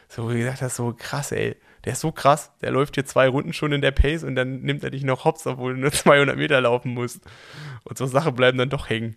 [0.10, 1.56] so wie gesagt, das so krass, ey.
[1.86, 4.60] Der ist so krass, der läuft hier zwei Runden schon in der Pace und dann
[4.60, 7.22] nimmt er dich noch hops, obwohl du nur 200 Meter laufen musst.
[7.86, 9.16] Und so Sachen bleiben dann doch hängen.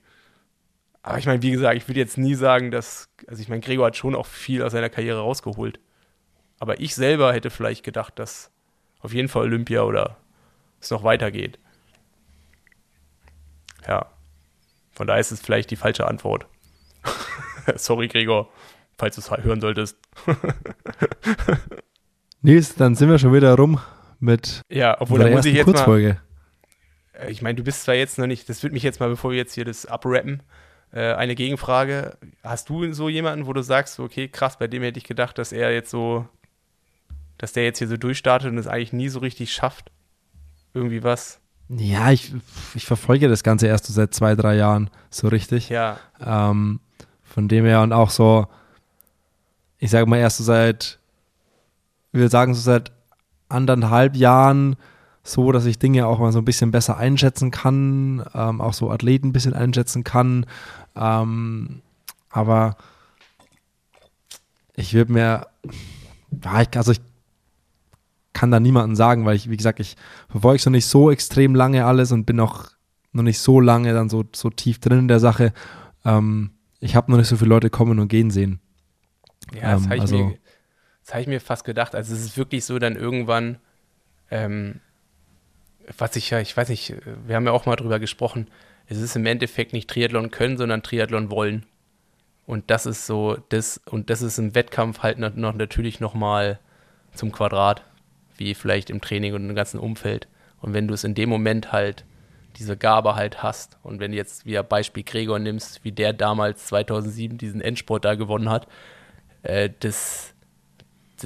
[1.03, 3.87] Aber ich meine, wie gesagt, ich würde jetzt nie sagen, dass, also ich meine, Gregor
[3.87, 5.81] hat schon auch viel aus seiner Karriere rausgeholt.
[6.61, 8.53] Aber ich selber hätte vielleicht gedacht, dass
[9.01, 10.19] auf jeden Fall Olympia oder
[10.81, 11.59] es noch weitergeht.
[13.87, 14.07] Ja.
[14.93, 16.47] Von daher ist es vielleicht die falsche Antwort.
[17.77, 18.49] Sorry, Gregor,
[18.99, 19.99] falls du es hören solltest.
[22.43, 23.81] Nils, dann sind wir schon wieder rum
[24.19, 26.21] mit ja, obwohl, der da muss ich jetzt Kurzfolge.
[27.19, 29.31] Mal, ich meine, du bist zwar jetzt noch nicht, das würde mich jetzt mal, bevor
[29.31, 30.43] wir jetzt hier das abrappen,
[30.93, 32.17] äh, eine Gegenfrage.
[32.43, 35.53] Hast du so jemanden, wo du sagst, okay, krass, bei dem hätte ich gedacht, dass
[35.53, 36.27] er jetzt so,
[37.39, 39.91] dass der jetzt hier so durchstartet und es eigentlich nie so richtig schafft?
[40.73, 41.41] Irgendwie was?
[41.77, 42.33] Ja, ich,
[42.75, 45.69] ich verfolge das Ganze erst so seit zwei, drei Jahren so richtig.
[45.69, 45.99] Ja.
[46.21, 46.81] Ähm,
[47.23, 48.49] von dem her und auch so,
[49.79, 51.01] ich sage mal erst so seit
[52.13, 52.93] wir sagen so seit
[53.49, 54.77] anderthalb Jahren
[55.23, 58.91] so, dass ich Dinge auch mal so ein bisschen besser einschätzen kann, ähm, auch so
[58.91, 60.47] Athleten ein bisschen einschätzen kann.
[60.97, 61.83] Ähm,
[62.31, 62.77] aber
[64.75, 65.47] ich würde mir,
[66.75, 67.01] also ich
[68.33, 69.97] kann da niemanden sagen, weil ich, wie gesagt, ich
[70.29, 72.71] verfolge es noch nicht so extrem lange alles und bin noch,
[73.13, 75.53] noch nicht so lange dann so, so tief drin in der Sache.
[76.05, 78.61] Ähm, ich habe noch nicht so viele Leute kommen und gehen sehen.
[79.55, 80.37] Ja, das ähm, habe ich, also,
[81.11, 81.95] hab ich, mir fast gedacht.
[81.95, 83.59] Also es ist wirklich so dann irgendwann,
[84.31, 84.81] ähm,
[85.99, 86.95] was ich ja, ich weiß nicht,
[87.27, 88.47] wir haben ja auch mal drüber gesprochen,
[88.87, 91.67] es ist im Endeffekt nicht Triathlon können, sondern Triathlon wollen.
[92.47, 96.59] Und das ist so, das, und das ist im Wettkampf halt noch natürlich nochmal
[97.15, 97.85] zum Quadrat,
[98.41, 100.27] wie vielleicht im Training und im ganzen Umfeld.
[100.61, 102.05] Und wenn du es in dem Moment halt
[102.57, 106.67] diese Gabe halt hast und wenn du jetzt wieder Beispiel Gregor nimmst, wie der damals
[106.67, 108.67] 2007 diesen Endsport da gewonnen hat,
[109.43, 110.35] äh, das,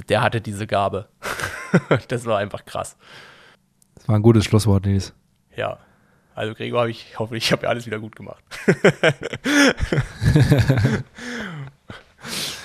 [0.09, 1.09] der hatte diese Gabe.
[2.09, 2.97] das war einfach krass.
[3.95, 5.15] Das war ein gutes Schlusswort, Nils.
[5.57, 5.79] Ja.
[6.35, 8.43] Also Gregor, hab ich hoffe, ich habe ja alles wieder gut gemacht.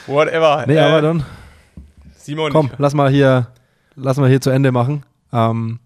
[0.08, 0.66] Whatever.
[0.68, 1.24] Nee, äh, aber dann.
[2.16, 2.52] Simon.
[2.52, 3.48] Komm, lass mal hier,
[4.02, 5.04] lass mal hier zu Ende machen.
[5.32, 5.80] Ähm,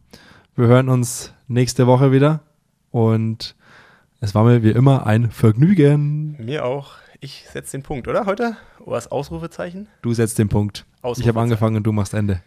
[0.56, 2.42] wir hören uns nächste Woche wieder
[2.92, 3.56] und
[4.22, 6.38] es war mir wie immer ein Vergnügen.
[6.44, 6.94] Mir auch.
[7.20, 8.26] Ich setze den Punkt, oder?
[8.26, 8.58] Heute?
[8.80, 9.88] Oder das Ausrufezeichen?
[10.02, 10.86] Du setzt den Punkt.
[11.18, 12.42] Ich habe angefangen und du machst Ende.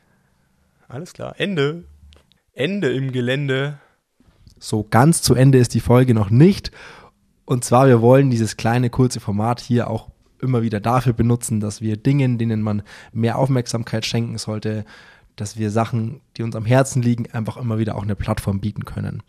[0.88, 1.34] Alles klar.
[1.38, 1.84] Ende.
[2.52, 3.78] Ende im Gelände.
[4.58, 6.70] So ganz zu Ende ist die Folge noch nicht.
[7.44, 10.08] Und zwar, wir wollen dieses kleine, kurze Format hier auch
[10.40, 14.84] immer wieder dafür benutzen, dass wir Dingen, denen man mehr Aufmerksamkeit schenken sollte,
[15.36, 18.84] dass wir Sachen, die uns am Herzen liegen, einfach immer wieder auch eine Plattform bieten
[18.84, 19.22] können.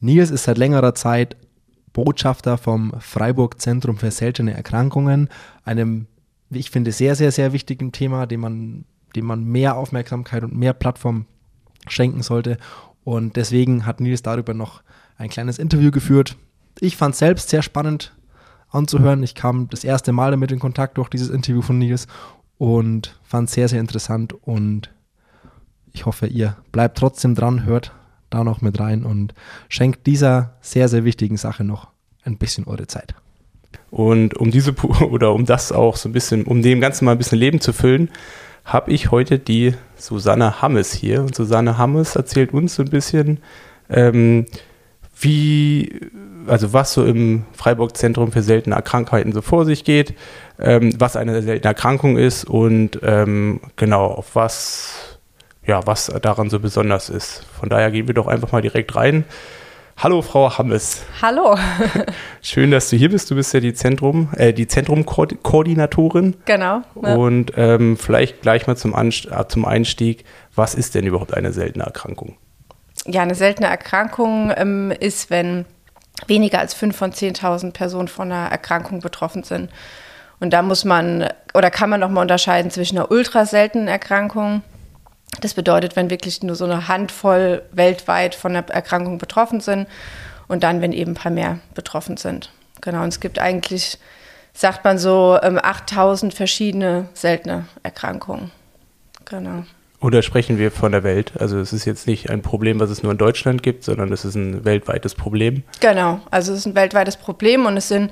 [0.00, 1.36] Nils ist seit längerer Zeit
[1.92, 5.28] Botschafter vom Freiburg Zentrum für seltene Erkrankungen,
[5.64, 6.06] einem,
[6.48, 8.84] wie ich finde, sehr, sehr, sehr wichtigen Thema, dem man,
[9.16, 11.26] dem man mehr Aufmerksamkeit und mehr Plattform
[11.88, 12.58] schenken sollte.
[13.04, 14.82] Und deswegen hat Nils darüber noch
[15.16, 16.36] ein kleines Interview geführt.
[16.80, 18.14] Ich fand es selbst sehr spannend
[18.68, 19.22] anzuhören.
[19.22, 22.06] Ich kam das erste Mal damit in Kontakt durch dieses Interview von Nils
[22.56, 24.32] und fand es sehr, sehr interessant.
[24.32, 24.90] Und
[25.92, 27.92] ich hoffe, ihr bleibt trotzdem dran, hört
[28.30, 29.34] da noch mit rein und
[29.68, 31.88] schenkt dieser sehr, sehr wichtigen Sache noch
[32.24, 33.14] ein bisschen eure Zeit.
[33.90, 37.18] Und um diese oder um das auch so ein bisschen, um dem Ganzen mal ein
[37.18, 38.10] bisschen Leben zu füllen,
[38.64, 41.22] habe ich heute die Susanne Hammes hier.
[41.22, 43.38] Und Susanne Hammes erzählt uns so ein bisschen,
[43.88, 44.46] ähm,
[45.18, 46.00] wie,
[46.46, 50.14] also was so im Freiburg Zentrum für seltene Krankheiten so vor sich geht,
[50.58, 55.09] ähm, was eine seltene Erkrankung ist und ähm, genau, auf was,
[55.66, 57.44] ja, was daran so besonders ist.
[57.58, 59.24] Von daher gehen wir doch einfach mal direkt rein.
[60.02, 61.02] Hallo, Frau Hammes.
[61.20, 61.58] Hallo.
[62.40, 63.30] Schön, dass du hier bist.
[63.30, 66.36] Du bist ja die Zentrum, äh, die Zentrumkoordinatorin.
[66.46, 66.80] Genau.
[67.02, 67.14] Ja.
[67.14, 70.24] Und ähm, vielleicht gleich mal zum, Anst äh, zum Einstieg.
[70.54, 72.36] Was ist denn überhaupt eine seltene Erkrankung?
[73.04, 75.66] Ja, eine seltene Erkrankung ähm, ist, wenn
[76.26, 79.70] weniger als fünf von 10.000 Personen von einer Erkrankung betroffen sind.
[80.38, 84.62] Und da muss man oder kann man nochmal unterscheiden zwischen einer ultra seltenen Erkrankung
[85.40, 89.86] das bedeutet, wenn wirklich nur so eine Handvoll weltweit von der Erkrankung betroffen sind
[90.48, 92.50] und dann, wenn eben ein paar mehr betroffen sind.
[92.80, 93.98] Genau, und es gibt eigentlich,
[94.52, 98.50] sagt man so, 8000 ähm, verschiedene seltene Erkrankungen.
[99.24, 99.64] Genau.
[100.00, 101.32] Oder sprechen wir von der Welt?
[101.38, 104.24] Also es ist jetzt nicht ein Problem, was es nur in Deutschland gibt, sondern es
[104.24, 105.62] ist ein weltweites Problem.
[105.80, 108.10] Genau, also es ist ein weltweites Problem und es sind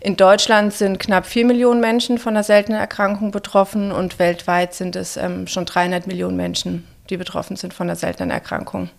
[0.00, 4.96] in Deutschland sind knapp 4 Millionen Menschen von einer seltenen Erkrankung betroffen und weltweit sind
[4.96, 8.90] es ähm, schon 300 Millionen Menschen, die betroffen sind von einer seltenen Erkrankung.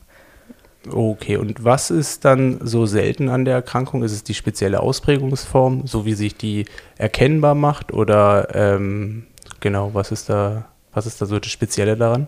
[0.90, 4.04] Okay, und was ist dann so selten an der Erkrankung?
[4.04, 6.66] Ist es die spezielle Ausprägungsform, so wie sich die
[6.98, 7.94] erkennbar macht?
[7.94, 9.28] Oder ähm,
[9.60, 12.28] genau, was ist da, was ist da so das Spezielle daran?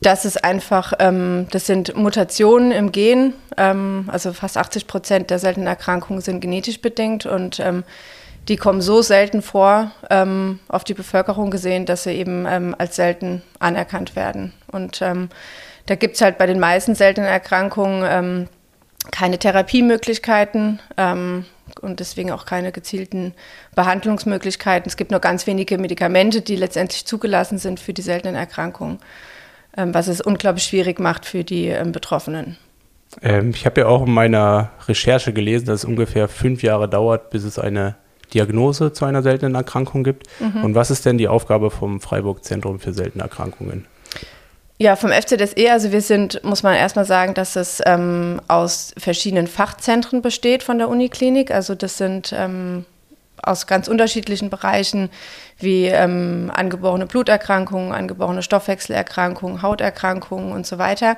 [0.00, 3.32] Das ist einfach, ähm, das sind Mutationen im Gen.
[3.56, 7.84] Ähm, also fast 80 Prozent der seltenen Erkrankungen sind genetisch bedingt und ähm,
[8.48, 12.96] die kommen so selten vor ähm, auf die Bevölkerung gesehen, dass sie eben ähm, als
[12.96, 14.52] selten anerkannt werden.
[14.70, 15.30] Und ähm,
[15.86, 18.48] da gibt es halt bei den meisten seltenen Erkrankungen
[19.10, 20.80] keine Therapiemöglichkeiten
[21.82, 23.34] und deswegen auch keine gezielten
[23.74, 24.88] Behandlungsmöglichkeiten.
[24.88, 28.98] Es gibt nur ganz wenige Medikamente, die letztendlich zugelassen sind für die seltenen Erkrankungen.
[29.76, 32.56] Ähm, was es unglaublich schwierig macht für die ähm, Betroffenen.
[33.22, 37.30] Ähm, ich habe ja auch in meiner Recherche gelesen, dass es ungefähr fünf Jahre dauert,
[37.30, 37.96] bis es eine
[38.32, 40.26] Diagnose zu einer seltenen Erkrankung gibt.
[40.40, 40.64] Mhm.
[40.64, 43.86] Und was ist denn die Aufgabe vom Freiburg Zentrum für seltene Erkrankungen?
[44.78, 49.46] Ja, vom FCDSE, also wir sind, muss man erstmal sagen, dass es ähm, aus verschiedenen
[49.46, 51.52] Fachzentren besteht von der Uniklinik.
[51.52, 52.84] Also das sind ähm,
[53.42, 55.10] aus ganz unterschiedlichen Bereichen
[55.58, 61.16] wie ähm, angeborene Bluterkrankungen, angeborene Stoffwechselerkrankungen, Hauterkrankungen und so weiter.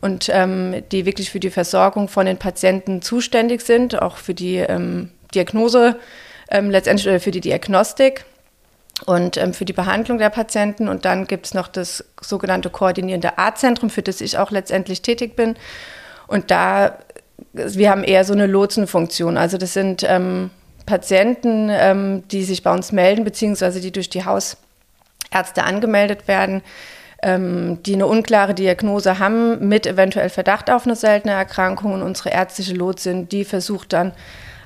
[0.00, 4.56] Und ähm, die wirklich für die Versorgung von den Patienten zuständig sind, auch für die
[4.56, 5.98] ähm, Diagnose,
[6.50, 8.24] ähm, letztendlich oder für die Diagnostik
[9.06, 10.88] und ähm, für die Behandlung der Patienten.
[10.88, 15.36] Und dann gibt es noch das sogenannte koordinierende Arztzentrum, für das ich auch letztendlich tätig
[15.36, 15.56] bin.
[16.26, 16.98] Und da,
[17.52, 19.36] wir haben eher so eine Lotsenfunktion.
[19.36, 20.50] Also das sind ähm,
[20.86, 26.62] Patienten, ähm, die sich bei uns melden, beziehungsweise die durch die Hausärzte angemeldet werden,
[27.22, 31.94] ähm, die eine unklare Diagnose haben, mit eventuell Verdacht auf eine seltene Erkrankung.
[31.94, 34.12] Und unsere ärztliche Lotsin, die versucht dann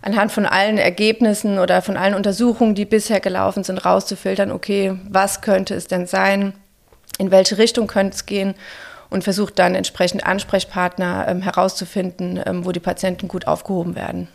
[0.03, 5.41] anhand von allen Ergebnissen oder von allen Untersuchungen, die bisher gelaufen sind, rauszufiltern, okay, was
[5.41, 6.53] könnte es denn sein,
[7.19, 8.55] in welche Richtung könnte es gehen
[9.11, 14.29] und versucht dann entsprechend Ansprechpartner ähm, herauszufinden, ähm, wo die Patienten gut aufgehoben werden.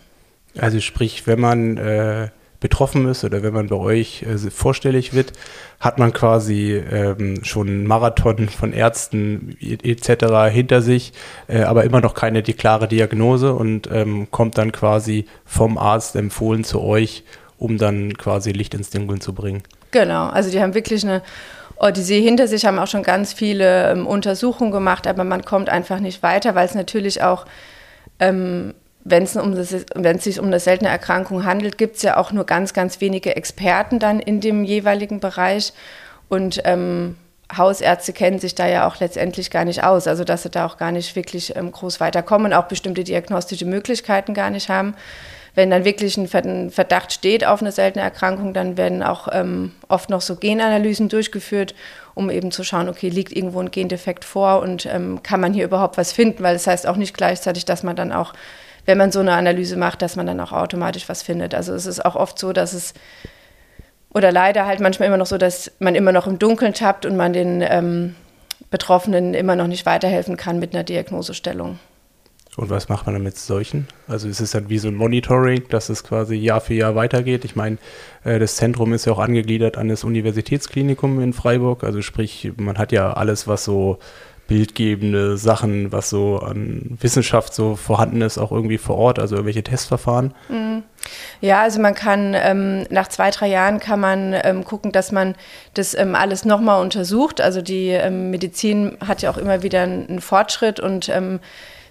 [0.57, 2.29] Also sprich, wenn man äh,
[2.63, 5.33] betroffen ist oder wenn man bei euch äh, vorstellig wird,
[5.81, 10.49] hat man quasi ähm, schon einen Marathon von Ärzten etc.
[10.49, 11.11] hinter sich,
[11.47, 16.15] äh, aber immer noch keine die klare Diagnose und ähm, kommt dann quasi vom Arzt
[16.15, 17.23] empfohlen zu euch,
[17.57, 19.61] um dann quasi Licht ins Dunkeln zu bringen.
[19.91, 21.21] Genau, also die haben wirklich eine
[21.75, 25.99] Odyssee hinter sich, haben auch schon ganz viele ähm, Untersuchungen gemacht, aber man kommt einfach
[25.99, 27.45] nicht weiter, weil es natürlich auch
[28.19, 32.45] ähm, wenn es um sich um eine seltene Erkrankung handelt, gibt es ja auch nur
[32.45, 35.73] ganz, ganz wenige Experten dann in dem jeweiligen Bereich.
[36.29, 37.17] Und ähm,
[37.55, 40.77] Hausärzte kennen sich da ja auch letztendlich gar nicht aus, also dass sie da auch
[40.77, 44.95] gar nicht wirklich ähm, groß weiterkommen und auch bestimmte diagnostische Möglichkeiten gar nicht haben.
[45.55, 50.09] Wenn dann wirklich ein Verdacht steht auf eine seltene Erkrankung, dann werden auch ähm, oft
[50.09, 51.75] noch so Genanalysen durchgeführt,
[52.15, 55.65] um eben zu schauen, okay, liegt irgendwo ein Gendefekt vor und ähm, kann man hier
[55.65, 58.33] überhaupt was finden, weil das heißt auch nicht gleichzeitig, dass man dann auch
[58.85, 61.53] wenn man so eine Analyse macht, dass man dann auch automatisch was findet.
[61.53, 62.93] Also es ist auch oft so, dass es
[64.13, 67.17] oder leider halt manchmal immer noch so, dass man immer noch im Dunkeln tappt und
[67.17, 68.15] man den ähm,
[68.69, 71.79] Betroffenen immer noch nicht weiterhelfen kann mit einer Diagnosestellung.
[72.55, 73.87] Und was macht man dann mit solchen?
[74.07, 77.45] Also ist es dann wie so ein Monitoring, dass es quasi Jahr für Jahr weitergeht?
[77.45, 77.77] Ich meine,
[78.23, 81.83] äh, das Zentrum ist ja auch angegliedert an das Universitätsklinikum in Freiburg.
[81.83, 83.97] Also sprich, man hat ja alles, was so
[84.47, 89.63] bildgebende Sachen, was so an Wissenschaft so vorhanden ist, auch irgendwie vor Ort, also irgendwelche
[89.63, 90.33] Testverfahren?
[90.49, 90.83] Mhm.
[91.41, 95.35] Ja, also man kann ähm, nach zwei, drei Jahren kann man ähm, gucken, dass man
[95.73, 97.41] das ähm, alles nochmal untersucht.
[97.41, 101.39] Also die ähm, Medizin hat ja auch immer wieder einen, Fortschritt und ähm,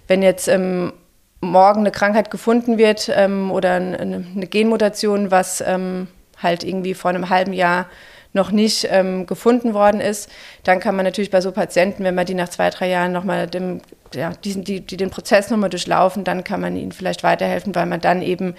[0.07, 0.93] wenn jetzt ähm,
[1.41, 7.51] morgen eine Krankheit gefunden wird oder eine, eine, Genmutation, was halt irgendwie vor einem halben
[7.51, 7.87] Jahr
[8.33, 10.29] noch nicht ähm, gefunden worden ist,
[10.63, 13.47] dann kann man natürlich bei so Patienten, wenn man die nach zwei, drei Jahren nochmal
[13.47, 13.81] dem,
[14.13, 17.85] ja, diesen, die, die den Prozess nochmal durchlaufen, dann kann man ihnen vielleicht weiterhelfen, weil
[17.85, 18.55] man dann eben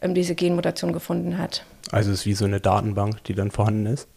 [0.00, 1.64] ähm, diese Genmutation gefunden hat.
[1.92, 4.08] Also es ist wie so eine Datenbank, die dann vorhanden ist?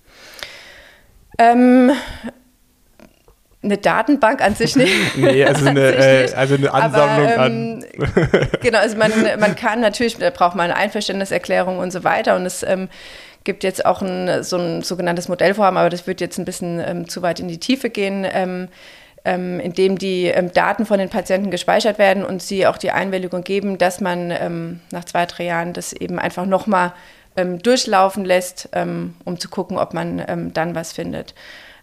[1.38, 1.92] Ähm,
[3.64, 4.94] eine Datenbank an sich nicht.
[5.18, 8.48] nee, also eine, äh, also eine Ansammlung Aber, ähm, an.
[8.62, 12.36] genau, also man, man kann natürlich, da braucht man eine Einverständniserklärung und so weiter.
[12.36, 12.90] Und es ähm,
[13.44, 17.10] gibt jetzt auch ein, so ein sogenanntes Modellvorhaben, aber das wird jetzt ein bisschen ähm,
[17.10, 18.26] zu weit in die Tiefe gehen.
[18.32, 18.68] Ähm,
[19.24, 22.90] ähm, in dem die ähm, Daten von den Patienten gespeichert werden und sie auch die
[22.90, 26.94] Einwilligung geben, dass man ähm, nach zwei, drei Jahren das eben einfach nochmal
[27.38, 31.36] ähm, durchlaufen lässt, ähm, um zu gucken, ob man ähm, dann was findet.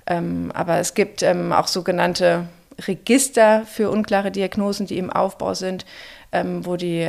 [0.06, 2.46] aber es gibt auch sogenannte
[2.86, 5.84] Register für unklare Diagnosen, die im Aufbau sind,
[6.32, 7.06] wo die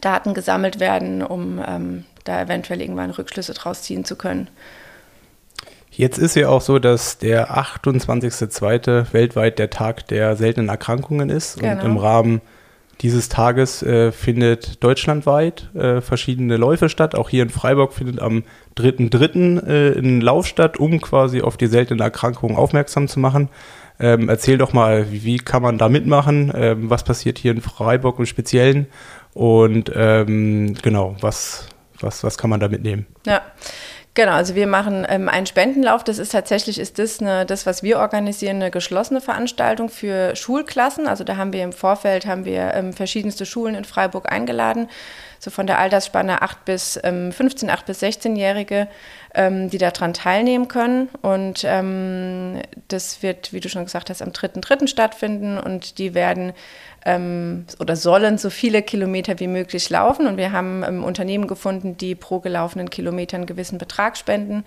[0.00, 4.48] Daten gesammelt werden, um da eventuell irgendwann Rückschlüsse draus ziehen zu können.
[5.90, 9.12] Jetzt ist ja auch so, dass der 28.02.
[9.12, 11.58] weltweit der Tag der seltenen Erkrankungen ist.
[11.58, 11.72] Genau.
[11.72, 12.40] Und im Rahmen
[13.00, 17.14] dieses Tages äh, findet deutschlandweit äh, verschiedene Läufe statt.
[17.14, 18.44] Auch hier in Freiburg findet am
[18.76, 19.66] 3.3.
[19.66, 23.48] Äh, ein Lauf statt, um quasi auf die seltenen Erkrankungen aufmerksam zu machen.
[23.98, 26.52] Ähm, erzähl doch mal, wie, wie, kann man da mitmachen?
[26.54, 28.86] Ähm, was passiert hier in Freiburg im Speziellen?
[29.34, 31.68] Und ähm, genau, was,
[32.02, 33.06] was, was kann man da mitnehmen?
[33.26, 33.42] Ja.
[34.14, 36.02] Genau, also wir machen ähm, einen Spendenlauf.
[36.02, 41.06] Das ist tatsächlich, ist das eine, das, was wir organisieren, eine geschlossene Veranstaltung für Schulklassen.
[41.06, 44.88] Also da haben wir im Vorfeld haben wir ähm, verschiedenste Schulen in Freiburg eingeladen,
[45.38, 48.88] so von der Altersspanne 8 bis ähm, 15, 8 bis 16-Jährige,
[49.34, 51.08] ähm, die daran teilnehmen können.
[51.22, 54.88] Und ähm, das wird, wie du schon gesagt hast, am 3.3.
[54.88, 56.52] stattfinden und die werden
[57.04, 60.26] ähm, oder sollen so viele Kilometer wie möglich laufen.
[60.26, 64.64] Und wir haben ähm, Unternehmen gefunden, die pro gelaufenen Kilometer einen gewissen Betrag spenden.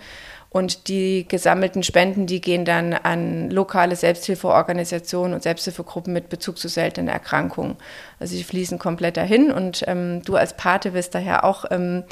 [0.49, 6.68] Und die gesammelten Spenden, die gehen dann an lokale Selbsthilfeorganisationen und Selbsthilfegruppen mit Bezug zu
[6.68, 7.76] seltenen Erkrankungen.
[8.20, 9.51] Also sie fließen komplett dahin.
[9.51, 12.03] Und ähm, du als Pate wirst daher auch ähm,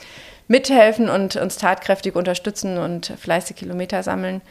[0.51, 4.41] mithelfen und uns tatkräftig unterstützen und fleißige Kilometer sammeln.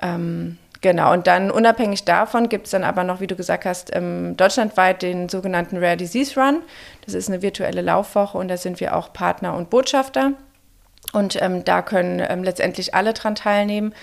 [0.00, 3.94] Ähm, genau, und dann unabhängig davon gibt es dann aber noch, wie du gesagt hast,
[3.94, 6.62] ähm, deutschlandweit den sogenannten Rare Disease Run.
[7.04, 10.32] Das ist eine virtuelle Laufwoche und da sind wir auch Partner und Botschafter.
[11.12, 13.94] Und ähm, da können ähm, letztendlich alle dran teilnehmen.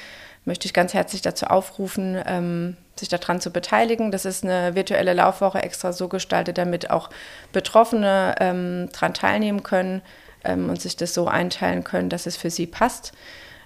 [0.46, 4.12] Möchte ich ganz herzlich dazu aufrufen, ähm, sich daran zu beteiligen.
[4.12, 7.10] Das ist eine virtuelle Laufwoche extra so gestaltet, damit auch
[7.52, 10.04] Betroffene ähm, daran teilnehmen können
[10.44, 13.14] ähm, und sich das so einteilen können, dass es für sie passt.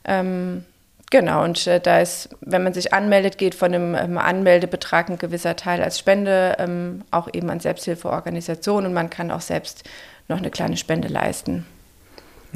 [0.05, 0.65] Ähm,
[1.09, 5.17] genau, und äh, da ist, wenn man sich anmeldet, geht von einem ähm, Anmeldebetrag ein
[5.17, 9.83] gewisser Teil als Spende ähm, auch eben an Selbsthilfeorganisationen und man kann auch selbst
[10.27, 11.65] noch eine kleine Spende leisten.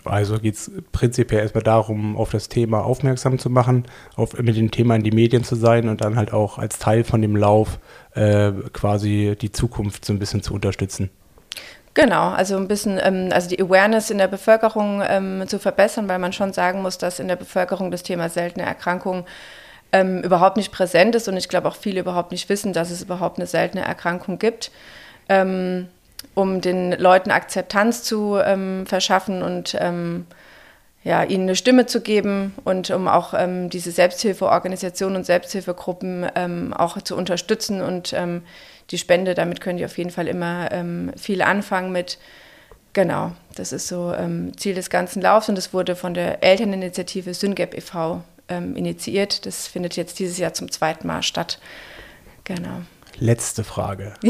[0.06, 4.72] Also geht es prinzipiell erstmal darum, auf das Thema aufmerksam zu machen, auf, mit dem
[4.72, 7.80] Thema in die Medien zu sein und dann halt auch als Teil von dem Lauf
[8.14, 11.10] äh, quasi die Zukunft so ein bisschen zu unterstützen.
[11.98, 16.20] Genau, also ein bisschen, ähm, also die Awareness in der Bevölkerung ähm, zu verbessern, weil
[16.20, 19.24] man schon sagen muss, dass in der Bevölkerung das Thema seltene Erkrankungen
[19.92, 23.02] ähm, überhaupt nicht präsent ist und ich glaube auch viele überhaupt nicht wissen, dass es
[23.02, 24.70] überhaupt eine seltene Erkrankung gibt.
[25.28, 25.88] Ähm,
[26.36, 30.28] um den Leuten Akzeptanz zu ähm, verschaffen und ähm,
[31.04, 33.34] ja, ihnen eine Stimme zu geben und um auch
[33.70, 38.42] diese Selbsthilfeorganisationen und Selbsthilfegruppen auch zu unterstützen und ähm,
[38.90, 42.18] die Spende, damit können die auf jeden Fall immer ähm, viel anfangen mit.
[42.94, 44.12] Genau, das ist so
[44.56, 48.24] Ziel des ganzen Laufs und es wurde von der Elterninitiative SynGap e.V.
[48.50, 49.46] initiiert.
[49.46, 51.60] Das findet jetzt dieses Jahr zum zweiten Mal statt.
[52.44, 52.82] Genau.
[53.20, 54.14] Letzte Frage.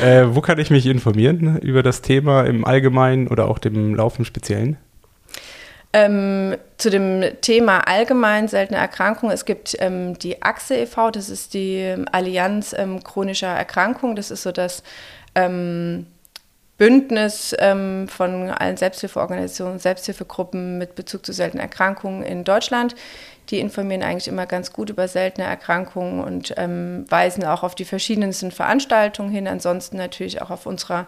[0.00, 4.18] äh, wo kann ich mich informieren über das Thema im Allgemeinen oder auch dem Lauf
[4.18, 4.76] im Speziellen?
[5.94, 9.32] Ähm, zu dem Thema allgemein seltene Erkrankungen.
[9.32, 14.14] Es gibt ähm, die AXE e.V., das ist die Allianz ähm, chronischer Erkrankungen.
[14.14, 14.82] Das ist so das
[15.34, 16.06] ähm,
[16.78, 22.94] Bündnis ähm, von allen Selbsthilfeorganisationen, Selbsthilfegruppen mit Bezug zu seltenen Erkrankungen in Deutschland.
[23.50, 27.86] Die informieren eigentlich immer ganz gut über seltene Erkrankungen und ähm, weisen auch auf die
[27.86, 29.48] verschiedensten Veranstaltungen hin.
[29.48, 31.06] Ansonsten natürlich auch auf unserer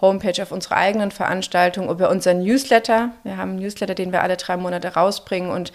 [0.00, 3.10] Homepage, auf unserer eigenen Veranstaltung, über unseren Newsletter.
[3.22, 5.72] Wir haben einen Newsletter, den wir alle drei Monate rausbringen und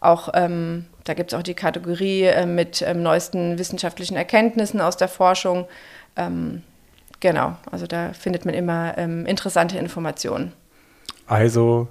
[0.00, 4.96] auch ähm, da gibt es auch die Kategorie äh, mit ähm, neuesten wissenschaftlichen Erkenntnissen aus
[4.96, 5.66] der Forschung.
[6.16, 6.62] Ähm,
[7.20, 10.52] genau, also da findet man immer ähm, interessante Informationen.
[11.26, 11.88] Also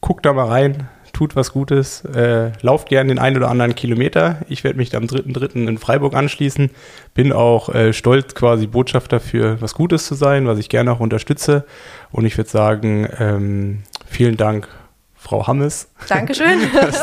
[0.00, 4.40] guckt da mal rein, tut was Gutes, äh, lauft gerne den einen oder anderen Kilometer.
[4.50, 5.66] Ich werde mich am 3.3.
[5.66, 6.70] in Freiburg anschließen.
[7.14, 11.00] Bin auch äh, stolz, quasi Botschafter für was Gutes zu sein, was ich gerne auch
[11.00, 11.64] unterstütze.
[12.12, 14.68] Und ich würde sagen, ähm, vielen Dank,
[15.14, 15.88] Frau Hammes.
[16.06, 16.60] Dankeschön.
[16.74, 17.02] dass,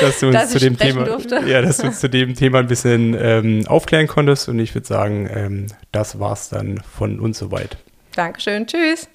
[0.00, 1.06] dass, du uns dass zu dem Thema,
[1.46, 4.48] ja, dass du uns zu dem Thema ein bisschen ähm, aufklären konntest.
[4.48, 7.76] Und ich würde sagen, ähm, das war's dann von uns soweit.
[8.16, 8.66] Dankeschön.
[8.66, 9.08] Tschüss.